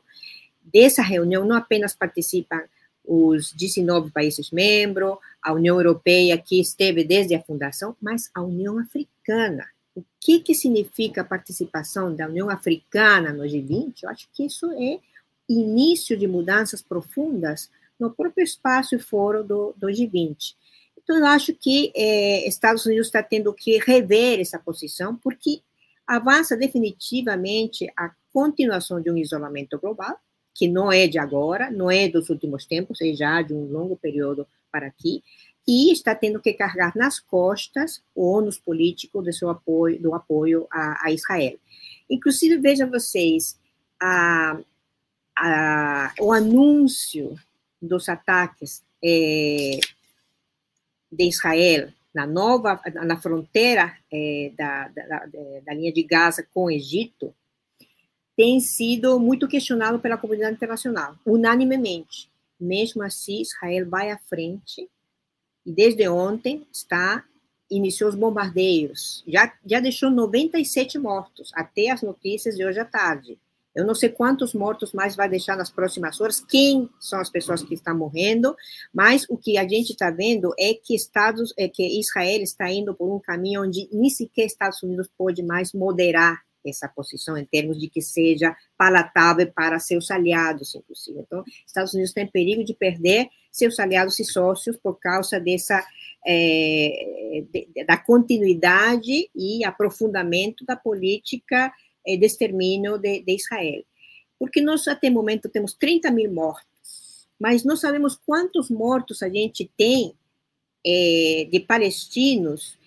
[0.64, 2.64] Dessa reunião não apenas participam
[3.08, 8.78] os 19 países membros, a União Europeia, que esteve desde a fundação, mas a União
[8.78, 9.66] Africana.
[9.96, 14.04] O que, que significa a participação da União Africana no G20?
[14.04, 15.00] Eu acho que isso é
[15.50, 20.56] início de mudanças profundas no próprio espaço e foro do, do G20.
[21.02, 25.62] Então, eu acho que eh, Estados Unidos está tendo que rever essa posição, porque
[26.06, 30.20] avança definitivamente a continuação de um isolamento global,
[30.58, 33.96] que não é de agora, não é dos últimos tempos, é já de um longo
[33.96, 35.24] período para aqui,
[35.68, 40.66] e está tendo que carregar nas costas o ônus político do seu apoio, do apoio
[40.72, 41.60] a, a Israel.
[42.10, 43.60] Inclusive, vejam vocês,
[44.02, 44.58] a,
[45.38, 47.38] a, o anúncio
[47.80, 49.80] dos ataques é,
[51.12, 55.26] de Israel na nova, na fronteira é, da, da,
[55.64, 57.32] da linha de Gaza com o Egito,
[58.38, 62.30] tem sido muito questionado pela comunidade internacional, unanimemente.
[62.60, 64.88] Mesmo assim, Israel vai à frente
[65.66, 67.26] e desde ontem está
[67.70, 69.24] iniciou os bombardeios.
[69.28, 73.38] Já já deixou 97 mortos até as notícias de hoje à tarde.
[73.76, 77.62] Eu não sei quantos mortos mais vai deixar nas próximas horas, quem são as pessoas
[77.62, 78.56] que estão morrendo,
[78.94, 82.96] mas o que a gente está vendo é que Estados, é que Israel está indo
[82.96, 87.80] por um caminho onde nem sequer Estados Unidos pode mais moderar essa posição em termos
[87.80, 91.20] de que seja palatável para seus aliados, inclusive.
[91.20, 95.86] Então, Estados Unidos tem perigo de perder seus aliados e sócios por causa dessa
[96.26, 97.44] é,
[97.88, 101.72] da continuidade e aprofundamento da política
[102.06, 103.84] é, de extermínio de, de Israel.
[104.40, 109.30] Porque nós, até o momento, temos 30 mil mortos, mas não sabemos quantos mortos a
[109.30, 110.14] gente tem
[110.86, 112.78] é, de palestinos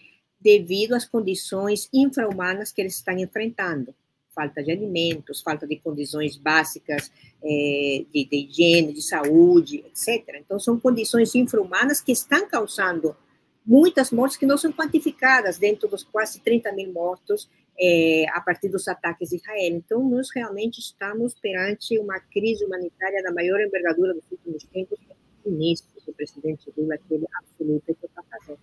[0.40, 3.94] devido às condições infra-humanas que eles estão enfrentando.
[4.34, 7.10] Falta de alimentos, falta de condições básicas
[7.42, 10.36] é, de, de, higiene, de saúde, etc.
[10.36, 13.14] Então, são condições infra-humanas que estão causando
[13.66, 17.48] muitas mortes que não são quantificadas dentro dos quase 30 mil mortos
[17.78, 19.74] é, a partir dos ataques de Israel.
[19.74, 24.98] Então, nós realmente estamos perante uma crise humanitária da maior envergadura dos últimos tempos,
[25.44, 25.86] início.
[26.06, 28.58] do presidente Lula, aquele absoluto que está fazendo.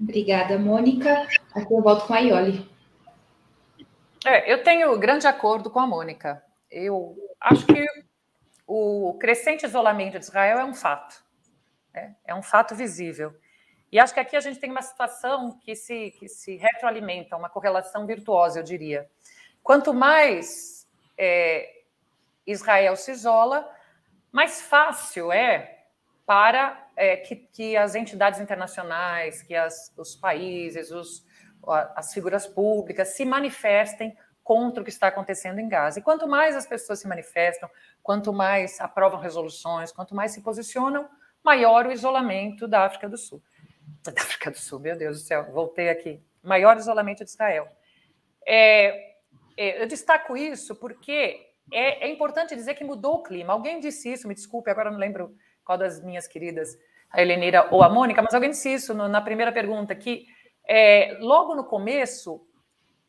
[0.00, 1.26] Obrigada, Mônica.
[1.54, 2.68] Aqui eu volto com a Ioli.
[4.24, 6.42] É, eu tenho grande acordo com a Mônica.
[6.70, 7.86] Eu acho que
[8.66, 11.24] o crescente isolamento de Israel é um fato.
[11.94, 12.14] Né?
[12.24, 13.34] É um fato visível.
[13.90, 17.48] E acho que aqui a gente tem uma situação que se, que se retroalimenta, uma
[17.48, 19.08] correlação virtuosa, eu diria.
[19.62, 21.82] Quanto mais é,
[22.46, 23.68] Israel se isola,
[24.32, 25.75] mais fácil é
[26.26, 31.24] para é, que, que, as entidades internacionais, que as, os países, os,
[31.94, 35.98] as figuras públicas se manifestem contra o que está acontecendo em Gaza.
[35.98, 37.70] E quanto mais as pessoas se manifestam,
[38.02, 41.08] quanto mais aprovam resoluções, quanto mais se posicionam,
[41.42, 43.42] maior o isolamento da África do Sul.
[44.04, 46.20] Da África do Sul, meu Deus do céu, voltei aqui.
[46.42, 47.68] Maior isolamento de Israel.
[48.46, 49.14] É,
[49.56, 53.52] é, eu destaco isso porque é, é, importante dizer que mudou o clima.
[53.52, 55.34] Alguém disse isso, me desculpe, agora não lembro
[55.66, 56.78] qual das minhas queridas,
[57.10, 60.26] a Helenira ou a Mônica, mas alguém disse isso no, na primeira pergunta, que
[60.66, 62.40] é, logo no começo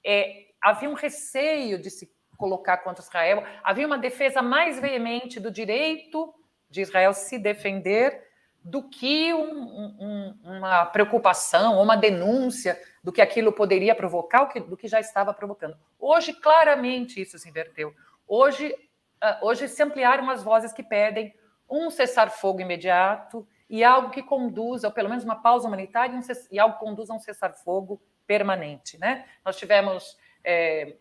[0.04, 5.52] é, havia um receio de se colocar contra Israel, havia uma defesa mais veemente do
[5.52, 6.34] direito
[6.70, 8.26] de Israel se defender
[8.63, 14.76] do que um, um, uma preocupação ou uma denúncia do que aquilo poderia provocar, do
[14.76, 15.78] que já estava provocando.
[15.98, 17.93] Hoje, claramente, isso se inverteu.
[18.28, 18.76] Hoje,
[19.22, 21.34] ah, hoje se ampliaram as vozes que pedem
[21.69, 26.19] um cessar-fogo imediato e algo que conduza, ou pelo menos uma pausa humanitária,
[26.51, 28.97] e algo que conduza a um cessar-fogo permanente.
[28.97, 29.25] Né?
[29.43, 30.17] Nós tivemos.
[30.43, 30.95] É,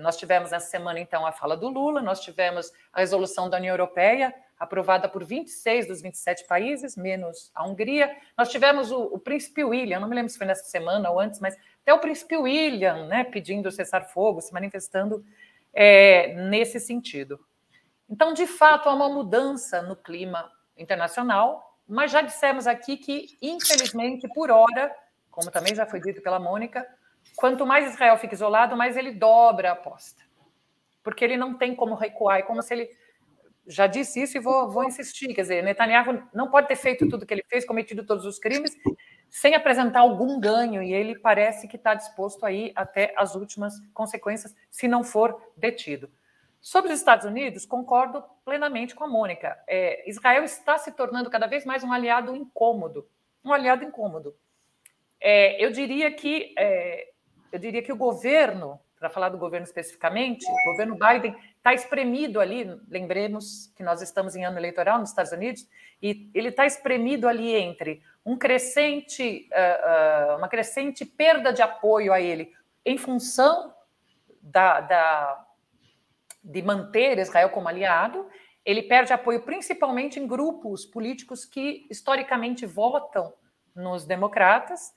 [0.00, 3.72] nós tivemos essa semana, então, a fala do Lula, nós tivemos a resolução da União
[3.72, 8.14] Europeia aprovada por 26 dos 27 países, menos a Hungria.
[8.36, 11.40] Nós tivemos o, o, príncipe William, não me lembro se foi nessa semana ou antes,
[11.40, 15.24] mas até o príncipe William, né, pedindo cessar-fogo, se manifestando
[15.72, 17.38] é, nesse sentido.
[18.08, 24.28] Então, de fato, há uma mudança no clima internacional, mas já dissemos aqui que, infelizmente,
[24.28, 24.94] por hora,
[25.30, 26.86] como também já foi dito pela Mônica,
[27.34, 30.22] quanto mais Israel fica isolado, mais ele dobra a aposta.
[31.02, 32.90] Porque ele não tem como recuar, é como se ele
[33.66, 35.34] já disse isso e vou, vou insistir.
[35.34, 38.76] Quer dizer, Netanyahu não pode ter feito tudo que ele fez, cometido todos os crimes,
[39.28, 43.74] sem apresentar algum ganho, e ele parece que está disposto a ir até as últimas
[43.92, 46.08] consequências, se não for detido.
[46.66, 49.56] Sobre os Estados Unidos, concordo plenamente com a Mônica.
[49.68, 53.08] É, Israel está se tornando cada vez mais um aliado incômodo.
[53.44, 54.34] Um aliado incômodo.
[55.20, 57.10] É, eu diria que é,
[57.52, 62.40] eu diria que o governo para falar do governo especificamente, o governo Biden está espremido
[62.40, 65.68] ali, lembremos que nós estamos em ano eleitoral nos Estados Unidos,
[66.02, 72.12] e ele está espremido ali entre um crescente, uh, uh, uma crescente perda de apoio
[72.12, 72.52] a ele
[72.84, 73.72] em função
[74.42, 75.45] da, da,
[76.46, 78.28] de manter Israel como aliado,
[78.64, 83.34] ele perde apoio principalmente em grupos políticos que historicamente votam
[83.74, 84.94] nos democratas,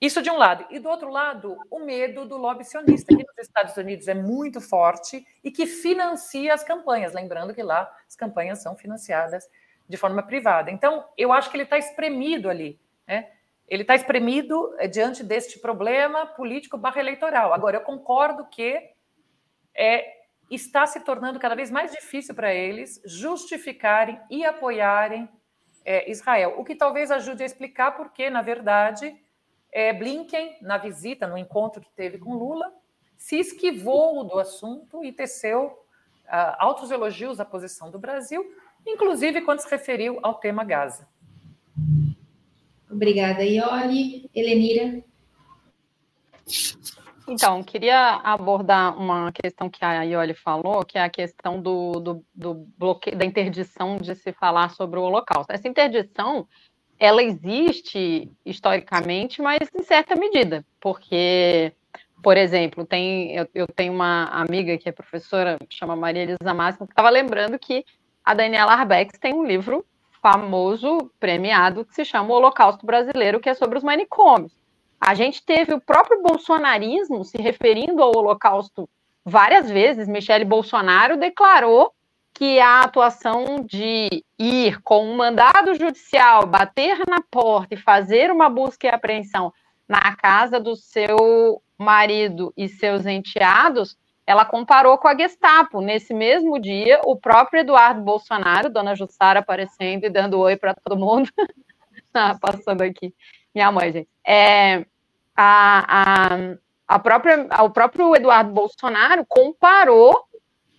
[0.00, 0.66] isso de um lado.
[0.70, 4.60] E do outro lado, o medo do lobby sionista, que nos Estados Unidos é muito
[4.60, 7.14] forte e que financia as campanhas.
[7.14, 9.48] Lembrando que lá as campanhas são financiadas
[9.88, 10.70] de forma privada.
[10.70, 12.78] Então, eu acho que ele está espremido ali.
[13.06, 13.30] Né?
[13.68, 17.54] Ele está espremido eh, diante deste problema político barra eleitoral.
[17.54, 18.78] Agora, eu concordo que
[19.74, 25.28] é, está se tornando cada vez mais difícil para eles justificarem e apoiarem
[25.84, 29.14] é, Israel, o que talvez ajude a explicar porque, na verdade,
[29.70, 32.72] é, Blinken, na visita, no encontro que teve com Lula,
[33.16, 35.66] se esquivou do assunto e teceu
[36.26, 38.44] uh, altos elogios à posição do Brasil,
[38.86, 41.08] inclusive quando se referiu ao tema Gaza.
[42.90, 44.30] Obrigada, Ioli.
[44.34, 45.02] Helenira?
[47.26, 52.24] Então, queria abordar uma questão que a Ioli falou, que é a questão do, do,
[52.34, 55.52] do bloqueio, da interdição de se falar sobre o Holocausto.
[55.52, 56.46] Essa interdição
[56.98, 61.72] ela existe historicamente, mas em certa medida, porque,
[62.22, 66.86] por exemplo, tem, eu, eu tenho uma amiga que é professora, chama Maria Elisa Máximo,
[66.86, 67.84] que estava lembrando que
[68.24, 69.84] a Daniela Arbex tem um livro
[70.22, 74.52] famoso, premiado, que se chama O Holocausto Brasileiro, que é sobre os manicômios.
[75.00, 78.88] A gente teve o próprio bolsonarismo se referindo ao Holocausto
[79.24, 80.08] várias vezes.
[80.08, 81.92] Michele Bolsonaro declarou
[82.32, 88.50] que a atuação de ir com um mandado judicial, bater na porta e fazer uma
[88.50, 89.52] busca e apreensão
[89.88, 95.80] na casa do seu marido e seus enteados, ela comparou com a Gestapo.
[95.80, 100.98] Nesse mesmo dia, o próprio Eduardo Bolsonaro, dona Jussara aparecendo e dando oi para todo
[100.98, 101.30] mundo,
[102.12, 103.14] ah, passando aqui,
[103.54, 104.84] minha mãe, gente, é,
[105.36, 106.38] a, a,
[106.88, 110.14] a própria, o próprio Eduardo Bolsonaro comparou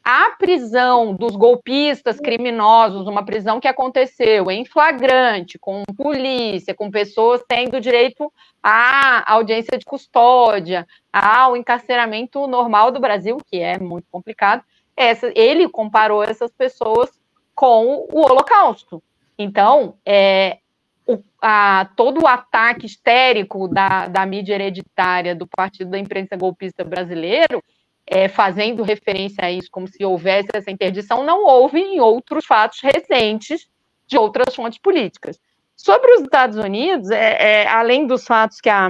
[0.04, 7.44] a prisão dos golpistas criminosos, uma prisão que aconteceu em flagrante, com polícia, com pessoas
[7.48, 14.64] tendo direito à audiência de custódia, ao encarceramento normal do Brasil, que é muito complicado,
[14.96, 17.10] essa, ele comparou essas pessoas
[17.56, 19.02] com o Holocausto.
[19.38, 20.60] Então, é,
[21.08, 26.84] o, a, todo o ataque histérico da, da mídia hereditária do Partido da Imprensa Golpista
[26.84, 27.64] Brasileiro
[28.08, 32.80] é, fazendo referência a isso como se houvesse essa interdição, não houve em outros fatos
[32.82, 33.68] recentes
[34.06, 35.40] de outras fontes políticas.
[35.76, 38.90] Sobre os Estados Unidos, é, é, além dos fatos que a,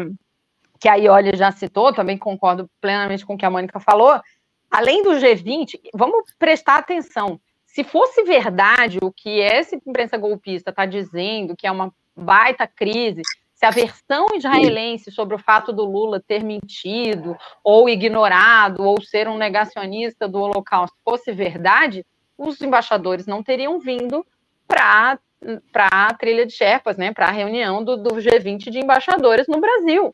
[0.80, 4.20] que a Ioli já citou, também concordo plenamente com o que a Mônica falou,
[4.70, 7.40] além do G20, vamos prestar atenção.
[7.66, 13.22] Se fosse verdade o que essa imprensa golpista está dizendo, que é uma baita crise,
[13.54, 19.28] se a versão israelense sobre o fato do Lula ter mentido, ou ignorado, ou ser
[19.28, 22.06] um negacionista do Holocausto fosse verdade,
[22.38, 24.26] os embaixadores não teriam vindo
[24.68, 25.18] para
[25.92, 30.14] a trilha de Sherpas, né, para a reunião do, do G20 de embaixadores no Brasil.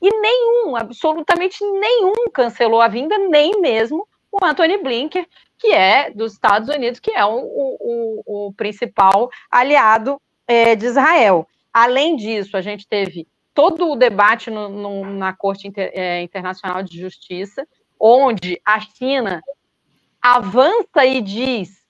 [0.00, 5.26] E nenhum, absolutamente nenhum, cancelou a vinda, nem mesmo o Anthony Blinken,
[5.58, 10.20] que é dos Estados Unidos, que é o, o, o principal aliado
[10.52, 11.48] é, de Israel.
[11.72, 16.82] Além disso, a gente teve todo o debate no, no, na Corte Inter, é, Internacional
[16.82, 17.66] de Justiça,
[17.98, 19.42] onde a China
[20.20, 21.82] avança e diz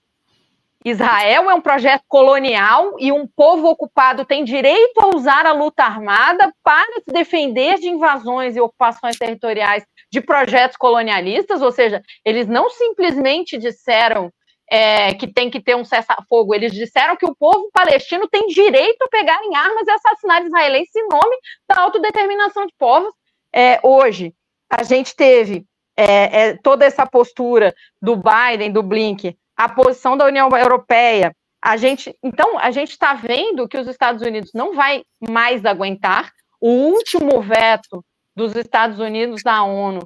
[0.85, 5.83] Israel é um projeto colonial e um povo ocupado tem direito a usar a luta
[5.83, 12.47] armada para se defender de invasões e ocupações territoriais de projetos colonialistas, ou seja, eles
[12.47, 14.31] não simplesmente disseram
[14.73, 16.55] é, que tem que ter um cessar-fogo.
[16.55, 20.95] Eles disseram que o povo palestino tem direito a pegar em armas e assassinar israelenses
[20.95, 21.37] em nome
[21.69, 23.13] da autodeterminação de povos.
[23.53, 24.33] É, hoje,
[24.67, 25.63] a gente teve
[25.95, 31.35] é, é toda essa postura do Biden, do Blink, a posição da União Europeia.
[31.61, 36.31] A gente, então, a gente está vendo que os Estados Unidos não vai mais aguentar.
[36.59, 38.03] O último veto
[38.35, 39.99] dos Estados Unidos da ONU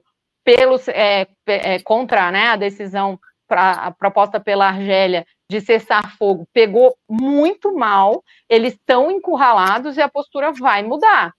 [0.43, 6.47] pelos, é, é, contra né, a decisão pra, a proposta pela Argélia de cessar fogo
[6.51, 11.33] pegou muito mal, eles estão encurralados e a postura vai mudar.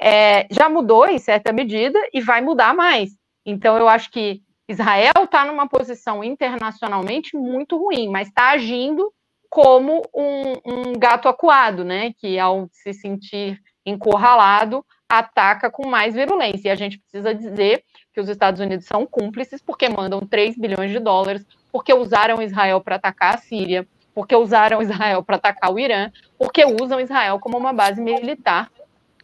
[0.00, 3.10] É, já mudou em certa medida e vai mudar mais.
[3.46, 9.12] Então, eu acho que Israel está numa posição internacionalmente muito ruim, mas está agindo
[9.48, 12.12] como um, um, gato acuado, né?
[12.18, 16.68] Que ao se sentir encurralado, ataca com mais virulência.
[16.68, 20.90] E a gente precisa dizer que os Estados Unidos são cúmplices porque mandam 3 bilhões
[20.90, 25.78] de dólares, porque usaram Israel para atacar a Síria, porque usaram Israel para atacar o
[25.78, 28.70] Irã, porque usam Israel como uma base militar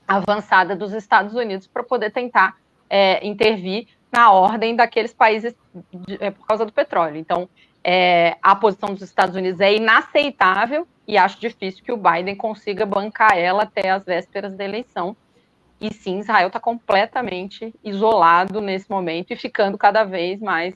[0.07, 2.57] avançada dos Estados Unidos para poder tentar
[2.89, 5.55] é, intervir na ordem daqueles países
[5.93, 7.17] de, é, por causa do petróleo.
[7.17, 7.49] Então,
[7.85, 12.87] é, a posição dos Estados Unidos é inaceitável e acho difícil que o Biden consiga
[12.87, 15.17] bancar ela até as vésperas da eleição.
[15.81, 20.75] E sim, Israel está completamente isolado nesse momento e ficando cada vez mais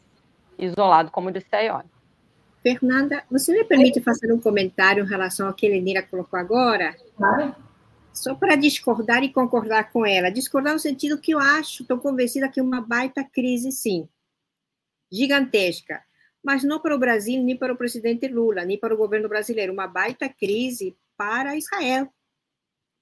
[0.58, 1.90] isolado, como disse a Ione.
[2.62, 6.96] Fernanda, você me permite fazer um comentário em relação ao que a Lenira colocou agora?
[7.16, 7.54] Claro.
[8.12, 10.30] Só para discordar e concordar com ela.
[10.30, 14.08] Discordar no sentido que eu acho, estou convencida que é uma baita crise, sim.
[15.10, 16.00] Gigantesca.
[16.44, 19.72] Mas não para o Brasil, nem para o presidente Lula, nem para o governo brasileiro.
[19.72, 22.08] Uma baita crise para Israel,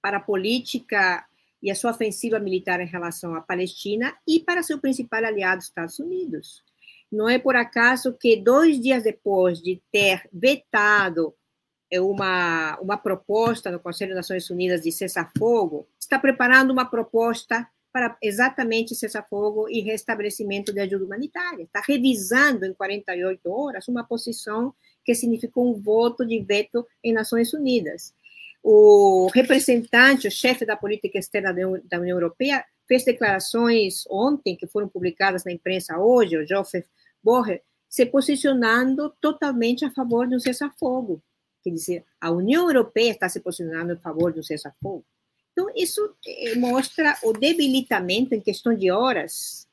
[0.01, 1.27] para a política
[1.63, 5.99] e a sua ofensiva militar em relação à Palestina e para seu principal aliado, Estados
[5.99, 6.63] Unidos.
[7.11, 11.35] Não é por acaso que dois dias depois de ter vetado
[11.99, 18.17] uma, uma proposta no Conselho das Nações Unidas de cessar-fogo, está preparando uma proposta para
[18.23, 21.65] exatamente cessar-fogo e restabelecimento de ajuda humanitária.
[21.65, 24.73] Está revisando em 48 horas uma posição
[25.05, 28.15] que significou um voto de veto em Nações Unidas
[28.63, 31.53] o representante, o chefe da política externa
[31.85, 36.87] da União Europeia, fez declarações ontem, que foram publicadas na imprensa hoje, o Joseph
[37.23, 41.23] Borrell, se posicionando totalmente a favor de um cessar-fogo.
[41.63, 45.05] Quer dizer, a União Europeia está se posicionando a favor de um cessar-fogo.
[45.53, 49.69] Então, isso eh, mostra o debilitamento em questão de horas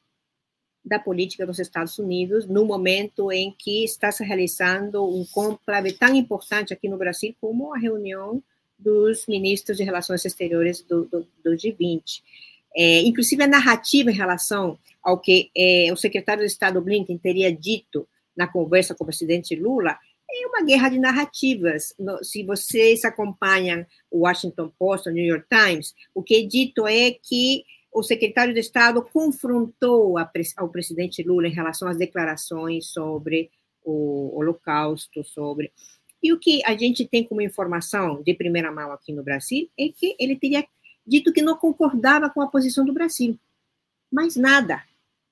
[0.83, 6.15] da política dos Estados Unidos no momento em que está se realizando um conclave tão
[6.15, 8.41] importante aqui no Brasil como a reunião
[8.78, 12.21] dos ministros de Relações Exteriores do, do, do G20.
[12.75, 17.51] É, inclusive, a narrativa em relação ao que é, o secretário de Estado Blinken teria
[17.51, 19.97] dito na conversa com o presidente Lula
[20.30, 21.93] é uma guerra de narrativas.
[22.21, 27.11] Se vocês acompanham o Washington Post, o New York Times, o que é dito é
[27.11, 27.63] que
[27.93, 33.49] o secretário de Estado confrontou a, ao presidente Lula em relação às declarações sobre
[33.84, 35.71] o Holocausto, sobre.
[36.28, 39.88] E o que a gente tem como informação de primeira mão aqui no Brasil é
[39.88, 40.67] que ele teria
[41.05, 43.39] dito que não concordava com a posição do Brasil.
[44.11, 44.84] Mais nada.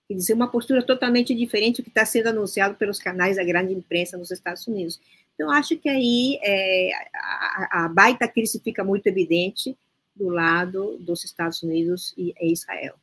[0.08, 3.74] Quer dizer, uma postura totalmente diferente do que está sendo anunciado pelos canais da grande
[3.74, 4.98] imprensa nos Estados Unidos.
[5.34, 9.78] Então, acho que aí é, a, a baita crise fica muito evidente
[10.16, 12.96] do lado dos Estados Unidos e Israel.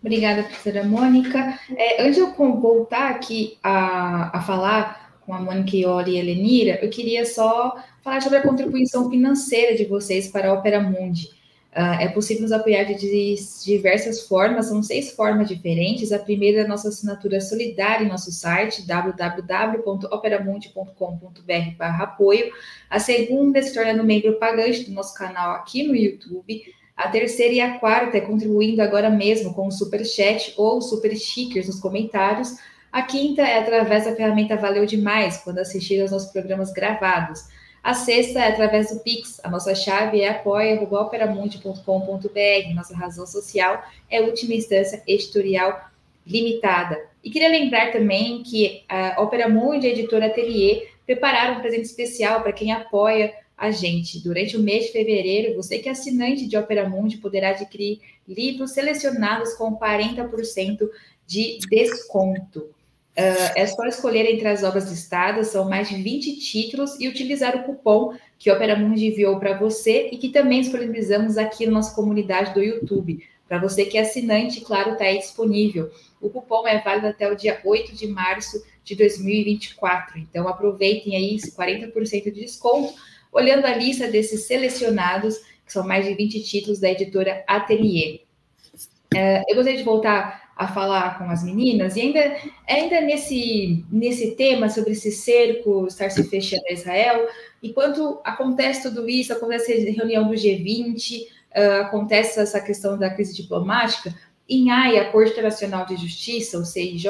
[0.00, 1.58] Obrigada, professora Mônica.
[1.76, 6.20] É, antes de eu voltar aqui a, a falar com a Mônica Ioli e a
[6.20, 11.30] Helenira, eu queria só falar sobre a contribuição financeira de vocês para a Opera Mundi.
[11.74, 16.12] Uh, é possível nos apoiar de, diversas formas, são seis formas diferentes.
[16.12, 22.52] A primeira é a nossa assinatura solidária em nosso site, www.operamundi.com.br apoio.
[22.88, 26.62] A segunda é se tornando membro pagante do nosso canal aqui no YouTube.
[26.96, 31.12] A terceira e a quarta é contribuindo agora mesmo com o Super Chat ou Super
[31.16, 32.56] Stickers nos comentários.
[32.94, 37.48] A quinta é através da ferramenta Valeu Demais, quando assistir aos nossos programas gravados.
[37.82, 39.40] A sexta é através do Pix.
[39.42, 42.72] A nossa chave é apoia.operamundi.com.br.
[42.72, 45.90] Nossa razão social é última instância editorial
[46.24, 47.04] limitada.
[47.24, 51.86] E queria lembrar também que a Opera Mundi e a editora Atelier prepararam um presente
[51.86, 54.22] especial para quem apoia a gente.
[54.22, 58.70] Durante o mês de fevereiro, você que é assinante de Opera Mundi poderá adquirir livros
[58.70, 60.88] selecionados com 40%
[61.26, 62.72] de desconto.
[63.16, 67.54] Uh, é só escolher entre as obras listadas, são mais de 20 títulos, e utilizar
[67.56, 71.94] o cupom que Opera Mundi enviou para você e que também disponibilizamos aqui na nossa
[71.94, 73.24] comunidade do YouTube.
[73.46, 75.90] Para você que é assinante, claro, está aí disponível.
[76.20, 80.18] O cupom é válido até o dia 8 de março de 2024.
[80.18, 82.94] Então aproveitem aí esse 40% de desconto
[83.34, 88.20] olhando a lista desses selecionados, que são mais de 20 títulos da editora Atelier.
[89.14, 92.36] É, eu gostaria de voltar a falar com as meninas, e ainda,
[92.68, 97.28] ainda nesse, nesse tema sobre esse cerco estar se fechando a Israel,
[97.62, 103.10] enquanto acontece tudo isso, acontece a reunião do G20, uh, ah, acontece essa questão da
[103.10, 104.14] crise diplomática,
[104.48, 107.06] em Haia, a Corte Internacional de Justiça, o CIJ,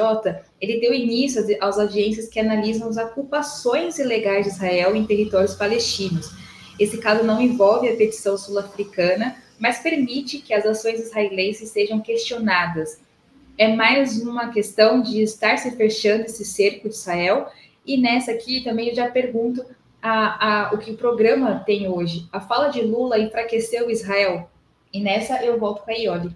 [0.61, 6.31] ele deu início às audiências que analisam as ocupações ilegais de Israel em territórios palestinos.
[6.79, 12.99] Esse caso não envolve a petição sul-africana, mas permite que as ações israelenses sejam questionadas.
[13.57, 17.49] É mais uma questão de estar se fechando esse cerco de Israel,
[17.85, 19.65] e nessa aqui também eu já pergunto
[20.01, 22.27] a, a, o que o programa tem hoje.
[22.31, 24.49] A fala de Lula enfraqueceu Israel?
[24.91, 26.35] E nessa eu volto para a Ioli.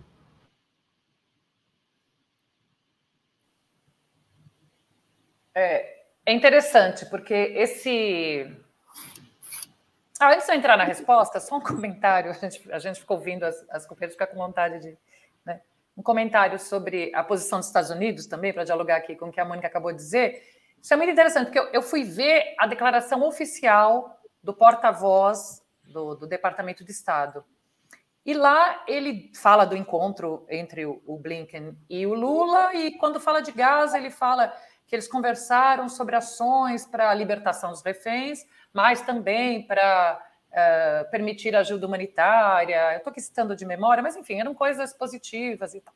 [5.53, 8.49] É, é interessante, porque esse.
[10.19, 12.31] Ah, antes de eu entrar na resposta, só um comentário.
[12.31, 14.97] A gente, a gente ficou ouvindo as, as companheiras ficar com vontade de.
[15.99, 19.41] Um comentário sobre a posição dos Estados Unidos também, para dialogar aqui com o que
[19.41, 20.41] a Mônica acabou de dizer.
[20.81, 26.15] Isso é muito interessante, porque eu, eu fui ver a declaração oficial do porta-voz do,
[26.15, 27.43] do, Departamento de Estado.
[28.25, 33.19] E lá ele fala do encontro entre o, o Blinken e o Lula, e quando
[33.19, 34.53] fala de Gaza, ele fala
[34.87, 40.17] que eles conversaram sobre ações para a libertação dos reféns, mas também para
[40.51, 42.93] uh, permitir ajuda humanitária.
[42.93, 45.93] Eu estou aqui citando de memória, mas enfim, eram coisas positivas e tal.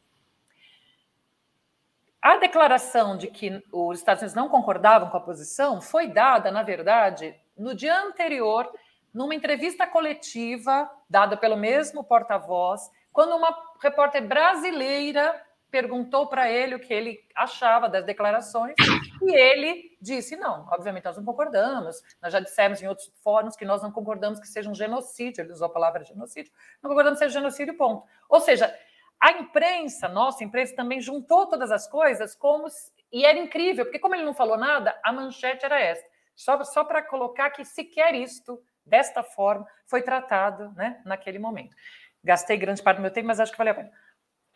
[2.22, 6.64] A declaração de que os Estados Unidos não concordavam com a posição foi dada, na
[6.64, 8.72] verdade, no dia anterior,
[9.14, 15.40] numa entrevista coletiva dada pelo mesmo porta-voz, quando uma repórter brasileira
[15.74, 18.76] perguntou para ele o que ele achava das declarações
[19.24, 23.66] e ele disse: não, obviamente nós não concordamos, nós já dissemos em outros fóruns que
[23.66, 27.26] nós não concordamos que seja um genocídio, ele usou a palavra genocídio, não concordamos que
[27.26, 28.08] seja genocídio, ponto.
[28.30, 28.72] Ou seja,
[29.20, 32.68] a imprensa, nossa imprensa, também juntou todas as coisas como.
[33.12, 36.06] E era incrível, porque como ele não falou nada, a manchete era essa.
[36.36, 41.76] Só, só para colocar que sequer isto, desta forma, foi tratado né, naquele momento.
[42.24, 43.92] Gastei grande parte do meu tempo, mas acho que valeu a pena.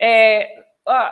[0.00, 0.67] É,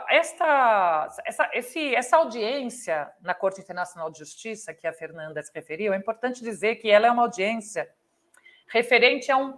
[0.09, 5.93] esta, essa, esse, essa audiência na Corte Internacional de Justiça, que a Fernanda se referiu,
[5.93, 7.89] é importante dizer que ela é uma audiência
[8.67, 9.57] referente a um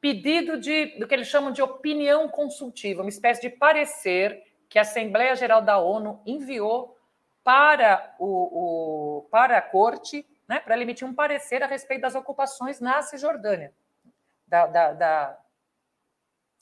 [0.00, 4.82] pedido de, do que eles chamam de opinião consultiva, uma espécie de parecer que a
[4.82, 6.96] Assembleia Geral da ONU enviou
[7.42, 12.80] para, o, o para a Corte, né, para emitir um parecer a respeito das ocupações
[12.80, 13.72] na Cisjordânia,
[14.46, 15.38] da, da, da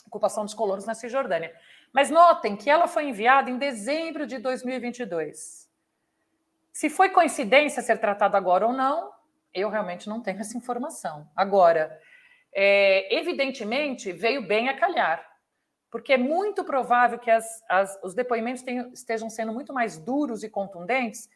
[0.06, 1.54] ocupação dos colonos na Cisjordânia.
[1.96, 5.66] Mas notem que ela foi enviada em dezembro de 2022.
[6.70, 9.10] Se foi coincidência ser tratado agora ou não,
[9.54, 11.26] eu realmente não tenho essa informação.
[11.34, 11.98] Agora,
[12.54, 15.26] é, evidentemente, veio bem a calhar,
[15.90, 20.44] porque é muito provável que as, as, os depoimentos tenham, estejam sendo muito mais duros
[20.44, 21.30] e contundentes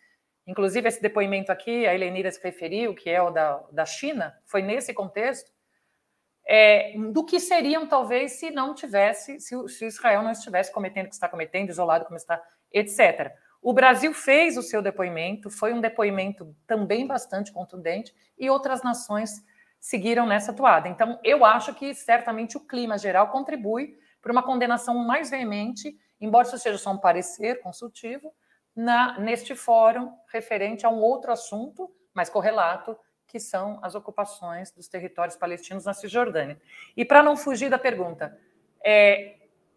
[0.46, 4.62] Inclusive, esse depoimento aqui, a Helenira se referiu, que é o da, da China, foi
[4.62, 5.52] nesse contexto,
[6.53, 11.09] é, do que seriam, talvez, se não tivesse, se, se Israel não estivesse cometendo o
[11.09, 12.42] que está cometendo, isolado como está,
[12.72, 13.32] etc.
[13.62, 19.30] O Brasil fez o seu depoimento, foi um depoimento também bastante contundente, e outras nações
[19.78, 20.88] seguiram nessa toada.
[20.88, 26.48] Então, eu acho que certamente o clima geral contribui para uma condenação mais veemente, embora
[26.48, 28.34] isso seja só um parecer consultivo,
[28.74, 32.98] na, neste fórum referente a um outro assunto, mais correlato,
[33.31, 36.61] que são as ocupações dos territórios palestinos na Cisjordânia.
[36.97, 38.37] E para não fugir da pergunta,
[38.85, 39.37] é,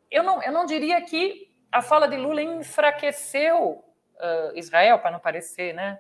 [0.10, 3.84] eu, não, eu não diria que a fala de Lula enfraqueceu
[4.16, 6.00] uh, Israel, para não parecer né,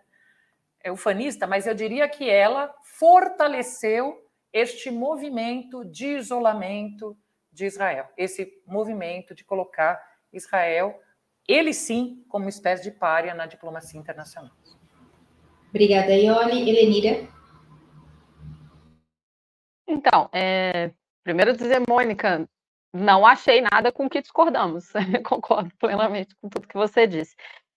[0.83, 4.19] eufanista, mas eu diria que ela fortaleceu
[4.51, 7.15] este movimento de isolamento
[7.51, 10.01] de Israel, esse movimento de colocar
[10.31, 10.99] Israel,
[11.47, 14.51] ele sim, como espécie de párea na diplomacia internacional.
[15.69, 16.69] Obrigada, Ioli.
[16.69, 17.27] Helenira?
[19.93, 20.91] Então, é,
[21.23, 22.49] primeiro dizer, Mônica,
[22.93, 24.91] não achei nada com que discordamos.
[25.23, 27.35] Concordo plenamente com tudo que você disse.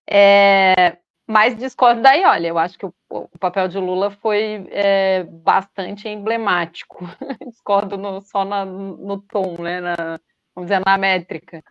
[0.08, 0.96] É,
[1.28, 7.04] mas discordo daí, olha, eu acho que o, papel de Lula foi é, bastante emblemático.
[7.46, 10.18] discordo no, só na, no tom, né, na,
[10.54, 11.62] vamos dizer, na métrica.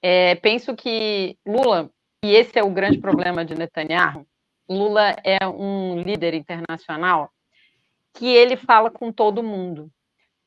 [0.00, 1.90] É, penso que Lula,
[2.24, 4.24] e esse é o grande problema de Netanyahu,
[4.68, 7.32] Lula é um líder internacional
[8.18, 9.88] que ele fala com todo mundo.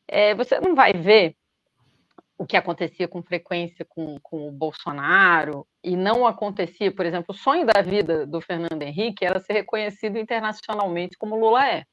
[0.06, 1.38] É, você não vai ver
[2.38, 7.38] o que acontecia com frequência com, com o Bolsonaro, e não acontecia, por exemplo, o
[7.38, 11.86] sonho da vida do Fernando Henrique era ser reconhecido internacionalmente como Lula é.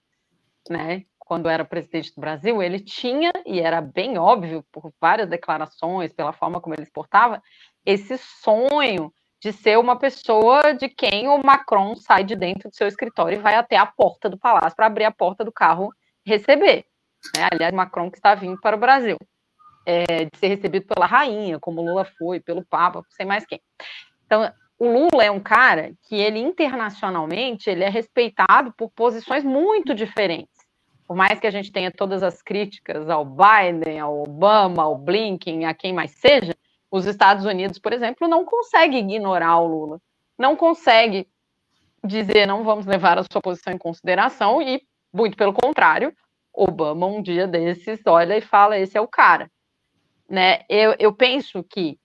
[0.68, 1.04] Né?
[1.18, 6.32] Quando era presidente do Brasil, ele tinha, e era bem óbvio por várias declarações, pela
[6.32, 7.40] forma como ele exportava,
[7.86, 12.88] esse sonho de ser uma pessoa de quem o Macron sai de dentro do seu
[12.88, 15.92] escritório e vai até a porta do palácio para abrir a porta do carro
[16.24, 16.84] receber.
[17.36, 17.48] Né?
[17.50, 19.16] Aliás, Macron que está vindo para o Brasil
[19.86, 23.60] é, de ser recebido pela rainha, como Lula foi, pelo Papa, sei mais quem.
[24.26, 29.94] Então, o Lula é um cara que ele internacionalmente ele é respeitado por posições muito
[29.94, 30.58] diferentes.
[31.06, 35.64] Por mais que a gente tenha todas as críticas ao Biden, ao Obama, ao Blinken,
[35.64, 36.54] a quem mais seja,
[36.90, 40.00] os Estados Unidos, por exemplo, não consegue ignorar o Lula,
[40.38, 41.28] não consegue
[42.04, 44.82] dizer não vamos levar a sua posição em consideração e
[45.12, 46.14] muito pelo contrário,
[46.52, 49.50] Obama um dia desses olha e fala esse é o cara
[50.28, 50.64] né?
[50.68, 51.98] Eu, eu penso que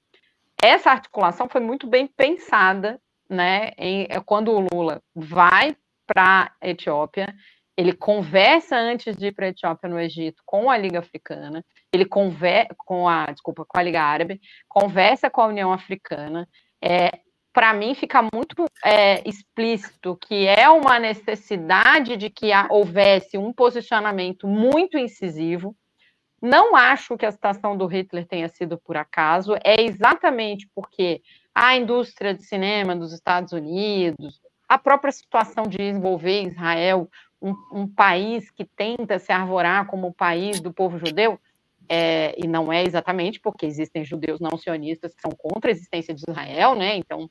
[0.61, 3.71] essa articulação foi muito bem pensada, né?
[3.77, 5.75] Em, quando o Lula vai
[6.05, 7.33] para a Etiópia,
[7.75, 12.05] ele conversa antes de ir para a Etiópia no Egito com a Liga Africana, ele
[12.05, 16.47] conversa com a, desculpa, com a Liga Árabe, conversa com a União Africana.
[16.81, 17.19] É,
[17.51, 24.47] para mim fica muito é, explícito que é uma necessidade de que houvesse um posicionamento
[24.47, 25.75] muito incisivo,
[26.41, 31.21] não acho que a citação do Hitler tenha sido por acaso, é exatamente porque
[31.55, 37.09] a indústria de cinema dos Estados Unidos, a própria situação de envolver Israel,
[37.43, 41.37] um, um país que tenta se arvorar como o país do povo judeu,
[41.89, 46.13] é, e não é exatamente porque existem judeus não sionistas que são contra a existência
[46.13, 46.95] de Israel, né?
[46.95, 47.29] Então,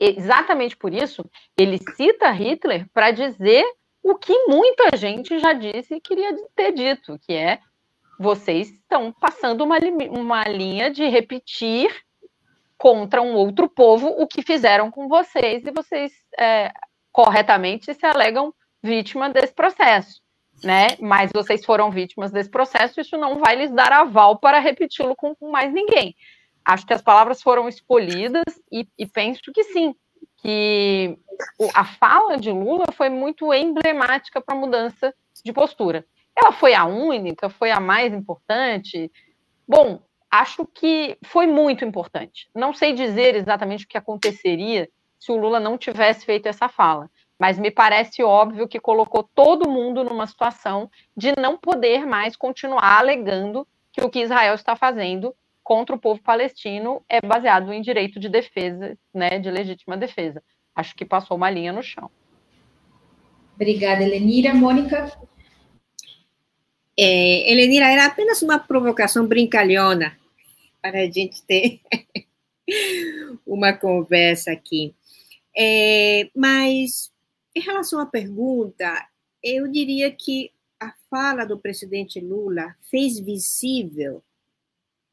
[0.00, 1.22] exatamente por isso,
[1.56, 3.62] ele cita Hitler para dizer
[4.02, 7.60] o que muita gente já disse e queria ter dito, que é
[8.18, 9.76] vocês estão passando uma,
[10.10, 11.94] uma linha de repetir
[12.78, 16.72] contra um outro povo o que fizeram com vocês e vocês é,
[17.12, 18.54] corretamente se alegam
[18.84, 20.20] vítima desse processo,
[20.62, 20.88] né?
[21.00, 25.34] Mas vocês foram vítimas desse processo, isso não vai lhes dar aval para repeti-lo com,
[25.34, 26.14] com, mais ninguém.
[26.62, 29.94] Acho que as palavras foram escolhidas e, e penso que sim,
[30.36, 31.18] que
[31.74, 36.06] a fala de Lula foi muito emblemática para a mudança de postura.
[36.36, 37.48] Ela foi a única?
[37.48, 39.10] Foi a mais importante?
[39.66, 42.50] Bom, acho que foi muito importante.
[42.54, 47.08] Não sei dizer exatamente o que aconteceria se o Lula não tivesse feito essa fala,
[47.38, 52.98] mas me parece óbvio que colocou todo mundo numa situação de não poder mais continuar
[52.98, 58.20] alegando que o que Israel está fazendo contra o povo palestino é baseado em direito
[58.20, 60.42] de defesa, né, de legítima defesa.
[60.74, 62.10] Acho que passou uma linha no chão.
[63.54, 64.52] Obrigada, Elenira.
[64.52, 65.10] Mônica?
[66.98, 70.16] É, Elenira, era apenas uma provocação brincalhona
[70.82, 71.80] para a gente ter
[73.46, 74.94] uma conversa aqui.
[75.56, 77.10] É, mas,
[77.54, 79.06] em relação à pergunta,
[79.42, 80.50] eu diria que
[80.80, 84.22] a fala do presidente Lula fez visível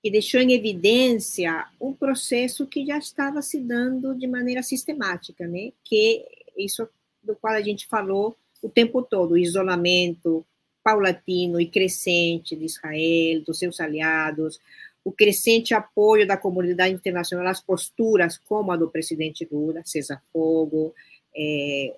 [0.04, 5.72] e deixou em evidência um processo que já estava se dando de maneira sistemática, né?
[5.84, 6.26] Que
[6.58, 6.90] isso
[7.22, 10.46] do qual a gente falou o tempo todo, o isolamento
[10.84, 14.60] paulatino e crescente de Israel, dos seus aliados,
[15.04, 20.94] o crescente apoio da comunidade internacional às posturas como a do presidente Lula, cessar fogo,
[21.36, 21.96] é,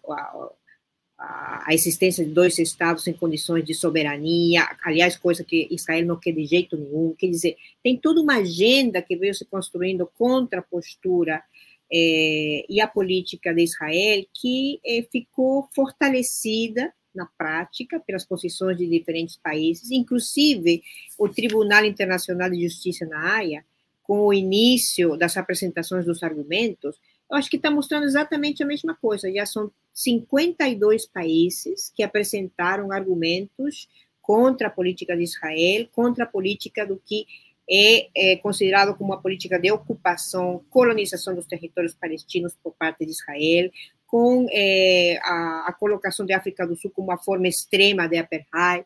[1.18, 6.20] a, a, existência de dois estados em condições de soberania, aliás, coisa que Israel não
[6.20, 7.16] quer de jeito nenhum.
[7.18, 11.44] Quer dizer, tem toda uma agenda que veio se construindo contra a postura
[11.92, 18.88] é, e a política de Israel que é, ficou fortalecida na prática pelas posições de
[18.88, 20.82] diferentes países, inclusive
[21.18, 23.64] o Tribunal Internacional de Justiça na Haia,
[24.02, 27.00] com o início das apresentações dos argumentos,
[27.34, 29.32] eu acho que está mostrando exatamente a mesma coisa.
[29.34, 33.90] Já são 52 países que apresentaram argumentos
[34.22, 37.26] contra a política de Israel, contra a política do que
[37.68, 43.12] é, é, considerado como uma política de ocupação, colonização dos territórios palestinos por parte de
[43.12, 43.72] Israel,
[44.06, 48.86] com é, a, a, colocação da África do Sul como uma forma extrema de apartheid,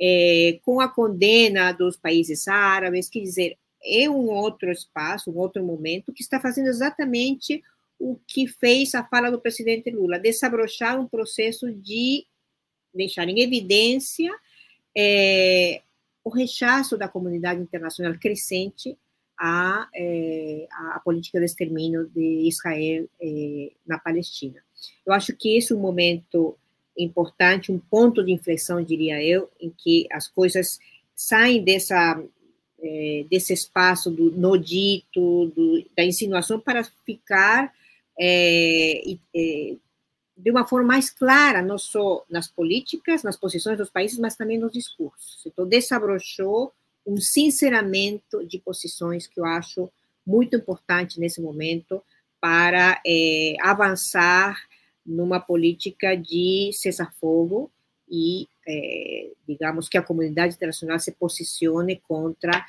[0.00, 5.62] é, com a condena dos países árabes, quer dizer, é um outro espaço, um outro
[5.62, 7.62] momento que está fazendo exatamente
[7.98, 12.26] o que fez a fala do presidente Lula, desabrochar um processo de
[12.92, 14.30] deixar em evidência
[14.96, 15.82] é,
[16.22, 18.96] o rechaço da comunidade internacional crescente
[19.38, 24.62] à, é, à política de extermínio de Israel é, na Palestina.
[25.04, 26.56] Eu acho que esse é um momento
[26.96, 30.78] importante, um ponto de inflexão, diria eu, em que as coisas
[31.14, 32.22] saem dessa
[32.84, 37.72] é, desse espaço do no dito, do, da insinuação para ficar
[38.18, 39.76] é, é,
[40.36, 44.58] de uma forma mais clara, não só nas políticas, nas posições dos países, mas também
[44.58, 45.42] nos discursos.
[45.46, 46.72] Então, desabrochou
[47.06, 49.90] um sinceramento de posições que eu acho
[50.26, 52.02] muito importante nesse momento
[52.40, 54.56] para é, avançar
[55.04, 57.70] numa política de cessar-fogo
[58.08, 62.64] e, é, digamos, que a comunidade internacional se posicione contra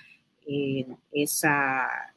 [0.47, 0.85] é,
[1.15, 2.13] essa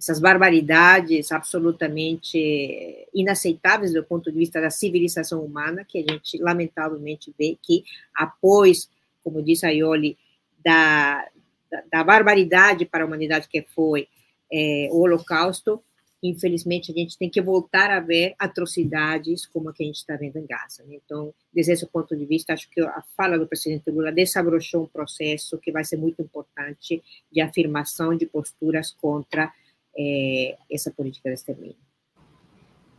[0.00, 7.34] essas barbaridades absolutamente inaceitáveis do ponto de vista da civilização humana, que a gente lamentavelmente
[7.38, 7.84] vê que
[8.16, 8.88] após,
[9.22, 10.16] como disse a Ioli,
[10.64, 11.28] da,
[11.70, 14.08] da, da barbaridade para a humanidade que foi
[14.50, 15.82] é, o Holocausto,
[16.22, 20.16] infelizmente a gente tem que voltar a ver atrocidades como a que a gente está
[20.16, 20.82] vendo em Gaza.
[20.84, 20.98] Né?
[21.04, 24.86] Então, desde esse ponto de vista, acho que a fala do presidente Lula desabrochou um
[24.86, 29.52] processo que vai ser muito importante de afirmação de posturas contra
[29.96, 31.76] é, essa política de extermínio.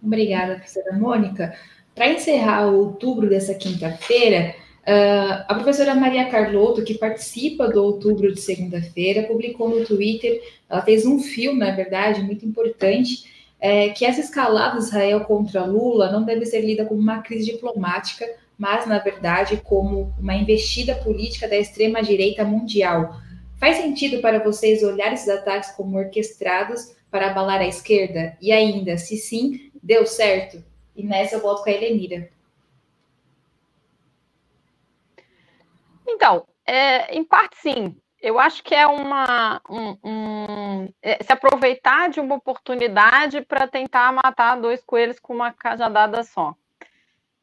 [0.01, 1.53] Obrigada, professora Mônica.
[1.93, 8.33] Para encerrar o outubro dessa quinta-feira, uh, a professora Maria Carlotto, que participa do outubro
[8.33, 13.29] de segunda-feira, publicou no Twitter, ela fez um filme, na verdade, muito importante,
[13.59, 17.51] é, que essa escalada de Israel contra Lula não deve ser lida como uma crise
[17.51, 18.25] diplomática,
[18.57, 23.21] mas, na verdade, como uma investida política da extrema-direita mundial
[23.61, 28.35] Faz sentido para vocês olhar esses ataques como orquestrados para abalar a esquerda?
[28.41, 30.63] E ainda, se sim, deu certo?
[30.95, 32.31] E nessa eu volto com a Helenira.
[36.07, 37.95] Então, é, em parte sim.
[38.19, 44.11] Eu acho que é uma um, um, é, se aproveitar de uma oportunidade para tentar
[44.11, 46.55] matar dois coelhos com uma cajadada só.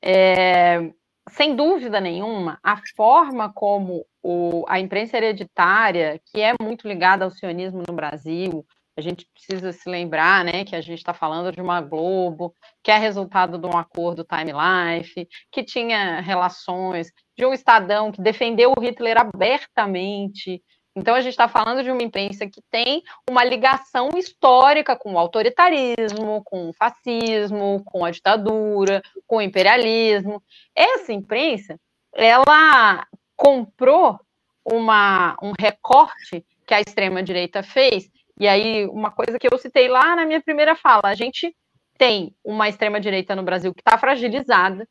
[0.02, 0.90] É,
[1.30, 7.30] sem dúvida nenhuma, a forma como o, a imprensa hereditária, que é muito ligada ao
[7.30, 8.64] sionismo no Brasil,
[8.96, 12.52] a gente precisa se lembrar né, que a gente está falando de uma Globo,
[12.82, 18.20] que é resultado de um acordo Time Life, que tinha relações de um Estadão que
[18.20, 20.60] defendeu o Hitler abertamente,
[20.98, 25.18] então, a gente está falando de uma imprensa que tem uma ligação histórica com o
[25.18, 30.42] autoritarismo, com o fascismo, com a ditadura, com o imperialismo.
[30.74, 31.78] Essa imprensa,
[32.12, 33.06] ela
[33.38, 34.18] comprou
[34.64, 40.16] uma, um recorte que a extrema-direita fez, e aí uma coisa que eu citei lá
[40.16, 41.56] na minha primeira fala, a gente
[41.96, 44.86] tem uma extrema-direita no Brasil que está fragilizada,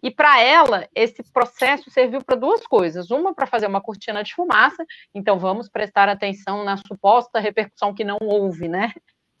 [0.00, 3.10] e para ela, esse processo serviu para duas coisas.
[3.10, 8.04] Uma, para fazer uma cortina de fumaça, então vamos prestar atenção na suposta repercussão que
[8.04, 8.92] não houve, né?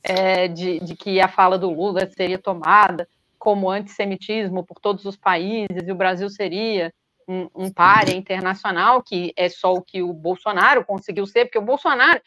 [0.02, 5.16] É, de, de que a fala do Lula seria tomada como antissemitismo por todos os
[5.16, 6.92] países e o Brasil seria
[7.28, 11.62] um, um páreo internacional, que é só o que o Bolsonaro conseguiu ser, porque o
[11.62, 12.20] Bolsonaro.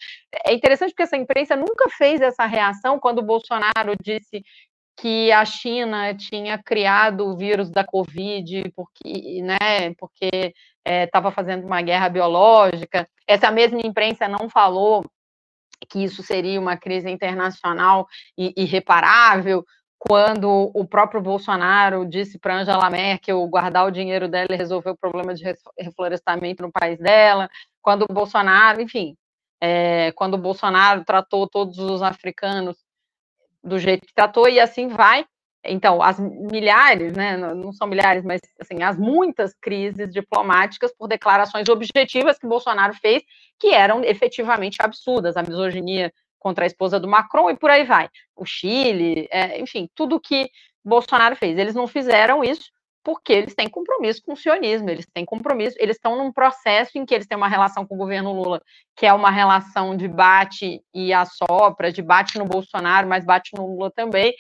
[0.46, 4.44] É interessante porque essa imprensa nunca fez essa reação quando o Bolsonaro disse
[4.96, 10.54] que a China tinha criado o vírus da Covid porque, né, porque
[10.86, 13.10] estava é, fazendo uma guerra biológica.
[13.26, 15.04] Essa mesma imprensa não falou
[15.90, 19.66] que isso seria uma crise internacional irreparável,
[20.04, 24.98] quando o próprio Bolsonaro disse para Angela Merkel guardar o dinheiro dela e resolver o
[24.98, 25.44] problema de
[25.78, 27.48] reflorestamento no país dela,
[27.84, 29.16] quando o Bolsonaro, enfim,
[29.62, 32.78] é, quando o Bolsonaro tratou todos os africanos
[33.64, 35.24] do jeito que tratou, e assim vai.
[35.64, 41.70] Então, as milhares, né, não são milhares, mas assim, as muitas crises diplomáticas por declarações
[41.70, 43.22] objetivas que Bolsonaro fez,
[43.60, 46.12] que eram efetivamente absurdas, a misoginia
[46.42, 48.10] contra a esposa do Macron e por aí vai.
[48.36, 50.50] O Chile, é, enfim, tudo que
[50.84, 51.58] Bolsonaro fez.
[51.58, 52.72] Eles não fizeram isso
[53.04, 57.06] porque eles têm compromisso com o sionismo, eles têm compromisso, eles estão num processo em
[57.06, 58.62] que eles têm uma relação com o governo Lula,
[58.96, 63.66] que é uma relação de bate e assopra, de bate no Bolsonaro, mas bate no
[63.66, 64.36] Lula também,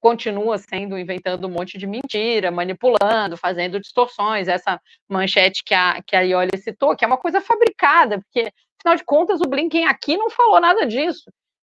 [0.00, 6.16] continua sendo inventando um monte de mentira, manipulando, fazendo distorções, essa manchete que a, que
[6.16, 10.16] a Ioli citou, que é uma coisa fabricada, porque, afinal de contas, o Blinken aqui
[10.16, 11.30] não falou nada disso.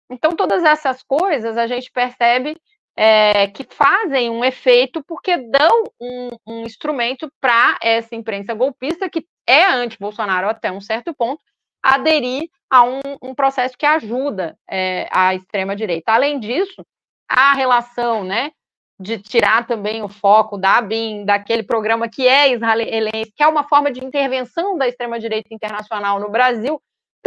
[0.09, 2.57] Então, todas essas coisas a gente percebe
[2.95, 9.25] é, que fazem um efeito porque dão um, um instrumento para essa imprensa golpista, que
[9.47, 11.41] é anti-Bolsonaro até um certo ponto,
[11.83, 16.13] aderir a um, um processo que ajuda é, a extrema-direita.
[16.13, 16.85] Além disso,
[17.29, 18.51] a relação né,
[18.99, 23.67] de tirar também o foco da ABIN, daquele programa que é israelense, que é uma
[23.67, 26.81] forma de intervenção da extrema-direita internacional no Brasil,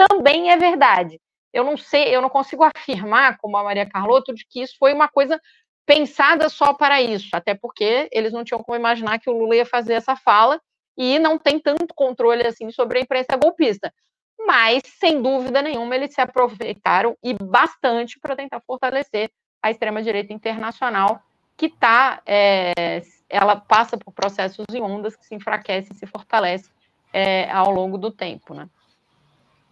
[0.06, 1.18] também é verdade
[1.52, 4.92] eu não sei, eu não consigo afirmar, como a Maria Carlotto, de que isso foi
[4.92, 5.40] uma coisa
[5.86, 9.66] pensada só para isso, até porque eles não tinham como imaginar que o Lula ia
[9.66, 10.60] fazer essa fala
[10.96, 13.92] e não tem tanto controle assim sobre a imprensa golpista.
[14.38, 19.30] Mas, sem dúvida nenhuma, eles se aproveitaram e bastante para tentar fortalecer
[19.62, 21.20] a extrema-direita internacional,
[21.56, 26.70] que está, é, ela passa por processos em ondas que se enfraquece e se fortalece
[27.12, 28.54] é, ao longo do tempo.
[28.54, 28.68] Né?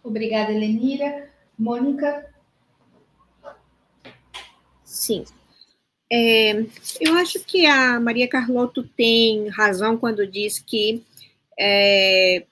[0.07, 1.29] Obrigada, Lenira.
[1.59, 2.33] Mônica?
[4.85, 5.25] Sim.
[6.09, 6.53] É,
[7.01, 11.03] eu acho que a Maria Carlotto tem razão quando diz que
[11.59, 12.45] é,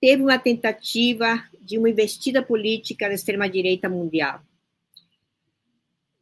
[0.00, 4.40] teve uma tentativa de uma investida política da extrema-direita mundial.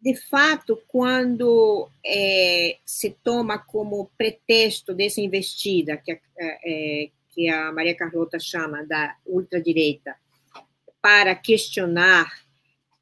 [0.00, 7.70] De fato, quando é, se toma como pretexto dessa investida, que, é, é que a
[7.70, 10.16] Maria Carlota chama da ultradireita,
[11.00, 12.30] para questionar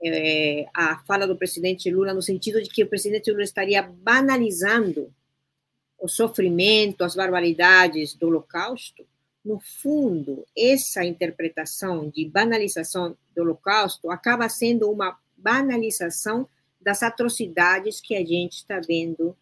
[0.03, 5.13] é, a fala do presidente Lula no sentido de que o presidente Lula estaria banalizando
[5.99, 9.05] o sofrimento, as barbaridades do Holocausto,
[9.45, 16.49] no fundo, essa interpretação de banalização do Holocausto acaba sendo uma banalização
[16.81, 19.37] das atrocidades que a gente está vendo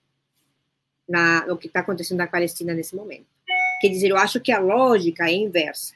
[1.09, 3.27] na, no que está acontecendo na Palestina nesse momento.
[3.81, 5.95] Quer dizer, eu acho que a lógica é inversa.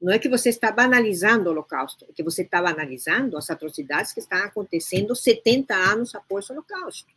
[0.00, 4.12] Não é que você está banalizando o Holocausto, é que você está banalizando as atrocidades
[4.12, 7.12] que estão acontecendo 70 anos após o Holocausto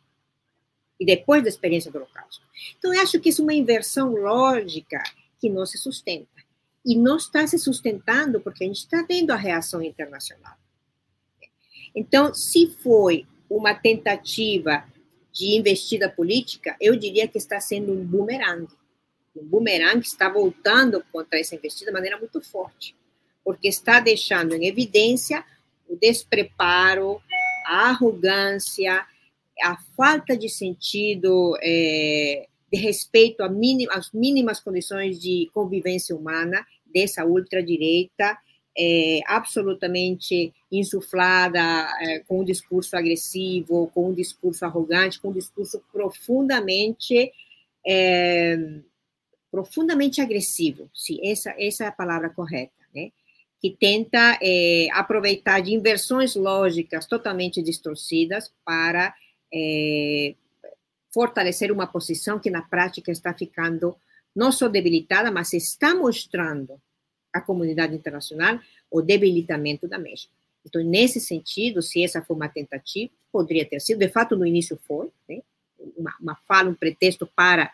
[0.98, 2.44] e depois da experiência do Holocausto.
[2.78, 5.02] Então, eu acho que isso é uma inversão lógica
[5.38, 6.28] que não se sustenta.
[6.84, 10.54] E não está se sustentando porque a gente está vendo a reação internacional.
[11.94, 14.84] Então, se foi uma tentativa
[15.32, 18.74] de investida política, eu diria que está sendo um bumerangue
[19.36, 22.94] um bumerangue está voltando contra essa investida de maneira muito forte,
[23.44, 25.44] porque está deixando em evidência
[25.88, 27.20] o despreparo,
[27.66, 29.06] a arrogância,
[29.62, 38.38] a falta de sentido é, de respeito às mínimas condições de convivência humana dessa ultradireita,
[38.76, 41.60] é, absolutamente insuflada,
[42.00, 47.32] é, com um discurso agressivo, com um discurso arrogante, com um discurso profundamente
[47.86, 48.58] é,
[49.54, 53.12] profundamente agressivo, se essa, essa é a palavra correta, né?
[53.60, 59.14] que tenta é, aproveitar de inversões lógicas totalmente distorcidas para
[59.54, 60.34] é,
[61.08, 63.96] fortalecer uma posição que na prática está ficando
[64.34, 66.82] não só debilitada, mas está mostrando
[67.32, 68.58] à comunidade internacional
[68.90, 70.32] o debilitamento da mesma.
[70.66, 74.76] Então, nesse sentido, se essa foi uma tentativa, poderia ter sido, de fato, no início
[74.84, 75.42] foi, né?
[75.96, 77.70] uma, uma fala, um pretexto para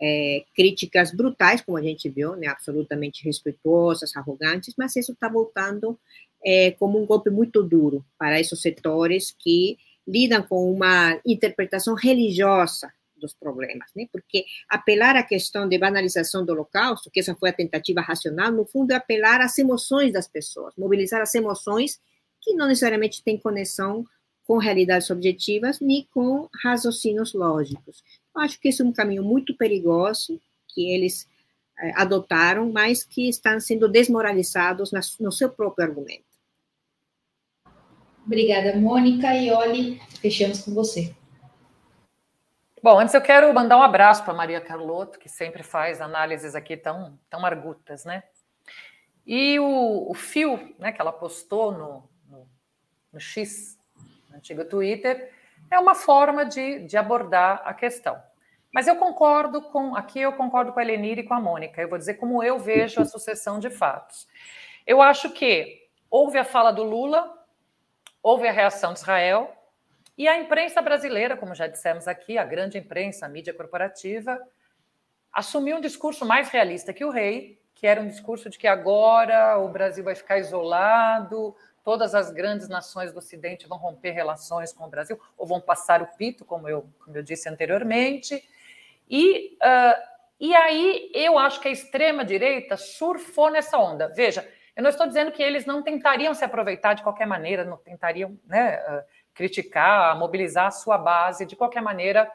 [0.00, 5.98] é, críticas brutais, como a gente viu, né, absolutamente respeituosas, arrogantes, mas isso está voltando
[6.44, 9.76] é, como um golpe muito duro para esses setores que
[10.06, 14.06] lidam com uma interpretação religiosa dos problemas, né?
[14.12, 18.64] Porque apelar à questão de banalização do Holocausto, que essa foi a tentativa racional, no
[18.64, 22.00] fundo é apelar às emoções das pessoas, mobilizar as emoções
[22.40, 24.06] que não necessariamente têm conexão
[24.48, 28.02] com realidades objetivas nem com raciocínios lógicos.
[28.34, 31.28] Eu acho que esse é um caminho muito perigoso que eles
[31.78, 34.90] é, adotaram, mas que estão sendo desmoralizados
[35.20, 36.24] no seu próprio argumento.
[38.24, 39.34] Obrigada, Mônica.
[39.36, 41.14] E olhe, fechamos com você.
[42.82, 46.76] Bom, antes eu quero mandar um abraço para Maria Carlotto, que sempre faz análises aqui
[46.76, 48.22] tão, tão argutas, né?
[49.26, 52.48] E o, o fio né, que ela postou no, no,
[53.12, 53.77] no X, no
[54.38, 55.30] antigo Twitter,
[55.70, 58.20] é uma forma de, de abordar a questão.
[58.72, 61.88] Mas eu concordo com, aqui eu concordo com a Elenir e com a Mônica, eu
[61.88, 64.26] vou dizer como eu vejo a sucessão de fatos.
[64.86, 67.34] Eu acho que houve a fala do Lula,
[68.22, 69.54] houve a reação de Israel,
[70.16, 74.40] e a imprensa brasileira, como já dissemos aqui, a grande imprensa, a mídia corporativa,
[75.32, 79.56] assumiu um discurso mais realista que o rei, que era um discurso de que agora
[79.58, 81.54] o Brasil vai ficar isolado,
[81.88, 86.02] todas as grandes nações do Ocidente vão romper relações com o Brasil, ou vão passar
[86.02, 88.46] o pito, como eu, como eu disse anteriormente.
[89.08, 90.02] E, uh,
[90.38, 94.06] e aí eu acho que a extrema-direita surfou nessa onda.
[94.08, 97.78] Veja, eu não estou dizendo que eles não tentariam se aproveitar de qualquer maneira, não
[97.78, 102.30] tentariam né, uh, criticar, mobilizar a sua base de qualquer maneira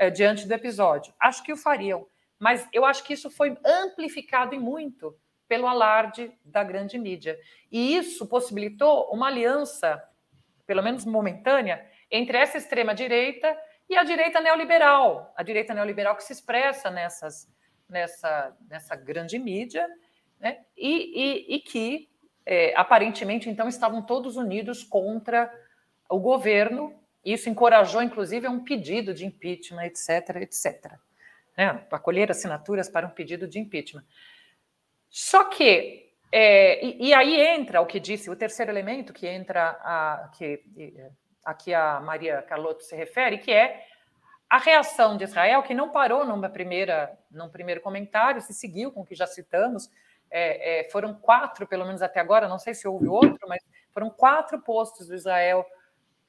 [0.00, 1.12] uh, diante do episódio.
[1.18, 2.06] Acho que o fariam,
[2.38, 5.12] mas eu acho que isso foi amplificado e muito
[5.52, 7.38] pelo alarde da grande mídia.
[7.70, 10.02] E isso possibilitou uma aliança,
[10.66, 13.54] pelo menos momentânea, entre essa extrema-direita
[13.86, 17.46] e a direita neoliberal, a direita neoliberal que se expressa nessas,
[17.86, 19.86] nessa, nessa grande mídia,
[20.40, 20.60] né?
[20.74, 22.08] e, e, e que
[22.46, 25.52] é, aparentemente então estavam todos unidos contra
[26.08, 26.98] o governo.
[27.22, 30.92] Isso encorajou, inclusive, a um pedido de impeachment, etc., etc.
[31.58, 31.86] Né?
[31.90, 34.04] Acolher assinaturas para um pedido de impeachment.
[35.12, 39.78] Só que, é, e, e, aí entra o que disse, o terceiro elemento que entra,
[39.82, 40.64] a, que
[41.44, 43.84] aqui a Maria Carlotto se refere, que é
[44.48, 49.02] a reação de Israel, que não parou numa primeira, num primeiro comentário, se seguiu com
[49.02, 49.90] o que já citamos,
[50.30, 54.08] é, é, foram quatro, pelo menos até agora, não sei se houve outro, mas foram
[54.08, 55.66] quatro postos do Israel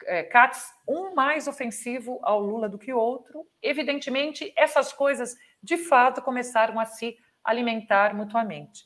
[0.06, 3.48] é, Katz, um mais ofensivo ao Lula do que o outro.
[3.62, 8.86] Evidentemente, essas coisas de fato começaram a se alimentar mutuamente.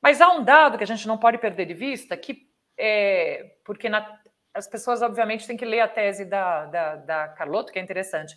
[0.00, 3.88] Mas há um dado que a gente não pode perder de vista, que é, porque
[3.88, 4.20] na,
[4.52, 8.36] as pessoas, obviamente, têm que ler a tese da, da, da Carlotto, que é interessante.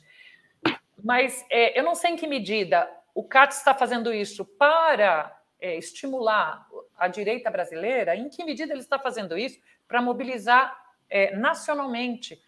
[1.03, 5.75] Mas é, eu não sei em que medida o CAT está fazendo isso para é,
[5.75, 6.67] estimular
[6.97, 10.75] a direita brasileira, em que medida ele está fazendo isso para mobilizar
[11.09, 12.41] é, nacionalmente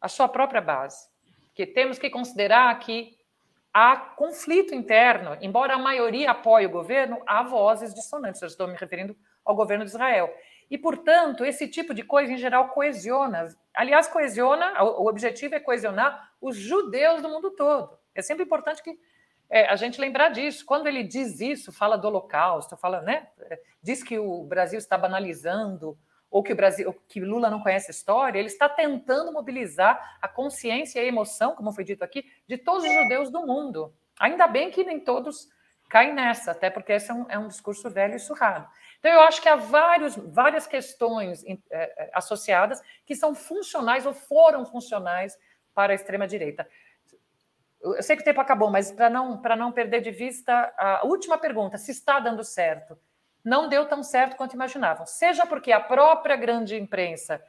[0.00, 1.08] a sua própria base.
[1.54, 3.16] Que temos que considerar que
[3.76, 8.40] há conflito interno, embora a maioria apoie o governo, há vozes dissonantes.
[8.40, 9.14] Eu estou me referindo
[9.44, 10.34] ao governo de Israel.
[10.70, 13.54] E, portanto, esse tipo de coisa, em geral, coesiona.
[13.74, 17.98] Aliás, coesiona, o objetivo é coesionar os judeus do mundo todo.
[18.14, 18.98] É sempre importante que
[19.50, 20.64] é, a gente lembrar disso.
[20.64, 23.28] Quando ele diz isso, fala do Holocausto, fala, né?
[23.82, 25.98] Diz que o Brasil está banalizando
[26.36, 30.28] ou que o Brasil, que Lula não conhece a história, ele está tentando mobilizar a
[30.28, 33.90] consciência e a emoção, como foi dito aqui, de todos os judeus do mundo.
[34.20, 35.48] Ainda bem que nem todos
[35.88, 38.68] caem nessa, até porque esse é um, é um discurso velho e surrado.
[38.98, 44.66] Então, eu acho que há vários, várias questões é, associadas que são funcionais ou foram
[44.66, 45.38] funcionais
[45.72, 46.68] para a extrema-direita.
[47.80, 51.38] Eu sei que o tempo acabou, mas para não, não perder de vista, a última
[51.38, 52.98] pergunta: se está dando certo
[53.46, 55.06] não deu tão certo quanto imaginavam.
[55.06, 57.40] Seja porque a própria grande imprensa,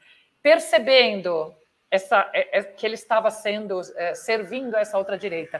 [0.43, 1.55] percebendo
[1.89, 5.59] essa, é, é, que ele estava sendo é, servindo essa outra direita,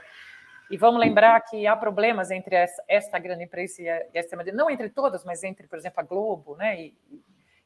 [0.70, 4.56] e vamos lembrar que há problemas entre essa, essa grande imprensa e a, a extrema-direita,
[4.64, 6.98] não entre todas, mas entre, por exemplo, a Globo né, e,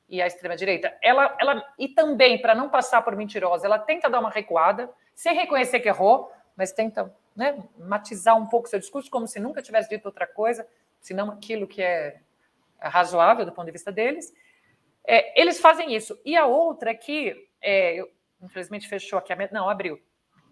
[0.07, 0.95] e a extrema-direita.
[1.01, 5.35] Ela, ela, e também, para não passar por mentirosa, ela tenta dar uma recuada, sem
[5.35, 9.89] reconhecer que errou, mas tenta né, matizar um pouco seu discurso, como se nunca tivesse
[9.89, 10.65] dito outra coisa,
[11.01, 12.21] senão aquilo que é
[12.89, 14.33] razoável do ponto de vista deles.
[15.05, 16.19] É, eles fazem isso.
[16.25, 18.09] E a outra que, é, eu,
[18.41, 19.99] infelizmente fechou aqui, não, abriu,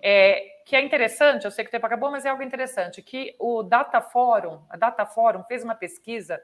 [0.01, 3.35] é, que é interessante, eu sei que o tempo acabou, mas é algo interessante, que
[3.39, 6.41] o Data Forum, a Data Forum fez uma pesquisa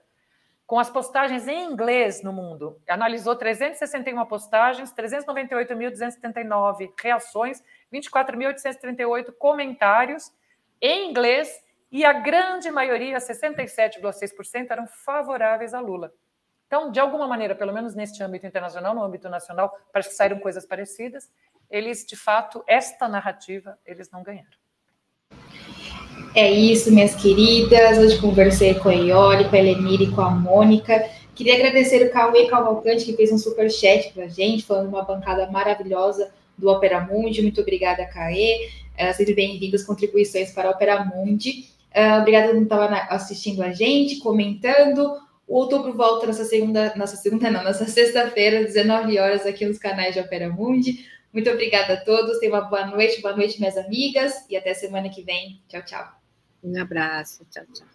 [0.68, 2.82] com as postagens em inglês no mundo.
[2.88, 7.64] Analisou 361 postagens, 398.279 reações,
[7.94, 10.34] 24.838 comentários
[10.82, 11.64] em inglês
[11.96, 16.12] e a grande maioria, 67,6%, eram favoráveis a Lula.
[16.68, 20.38] Então, de alguma maneira, pelo menos neste âmbito internacional, no âmbito nacional, parece que saíram
[20.40, 21.32] coisas parecidas.
[21.72, 24.58] Eles, de fato, esta narrativa, eles não ganharam.
[26.36, 27.98] É isso, minhas queridas.
[27.98, 31.10] Hoje conversei com a Ioli, com a Elenira e com a Mônica.
[31.34, 35.04] Queria agradecer o Cauê Cavalcante, que fez um super chat para a gente, falando uma
[35.04, 37.42] bancada maravilhosa do Opera Mundi.
[37.42, 38.70] Muito obrigada, Cauê.
[39.00, 41.74] Uh, sempre bem-vindo as contribuições para a Opera Mundi.
[41.96, 45.18] Uh, obrigada por estar assistindo a gente, comentando.
[45.48, 50.14] O outubro volta nessa segunda, nessa segunda não, nessa sexta-feira, 19 horas, aqui nos canais
[50.14, 51.08] de Opera Mundi.
[51.32, 55.10] Muito obrigada a todos, tenham uma boa noite, boa noite, minhas amigas, e até semana
[55.10, 55.62] que vem.
[55.70, 56.06] Tchau, tchau.
[56.62, 57.88] Um abraço, tchau, tchau.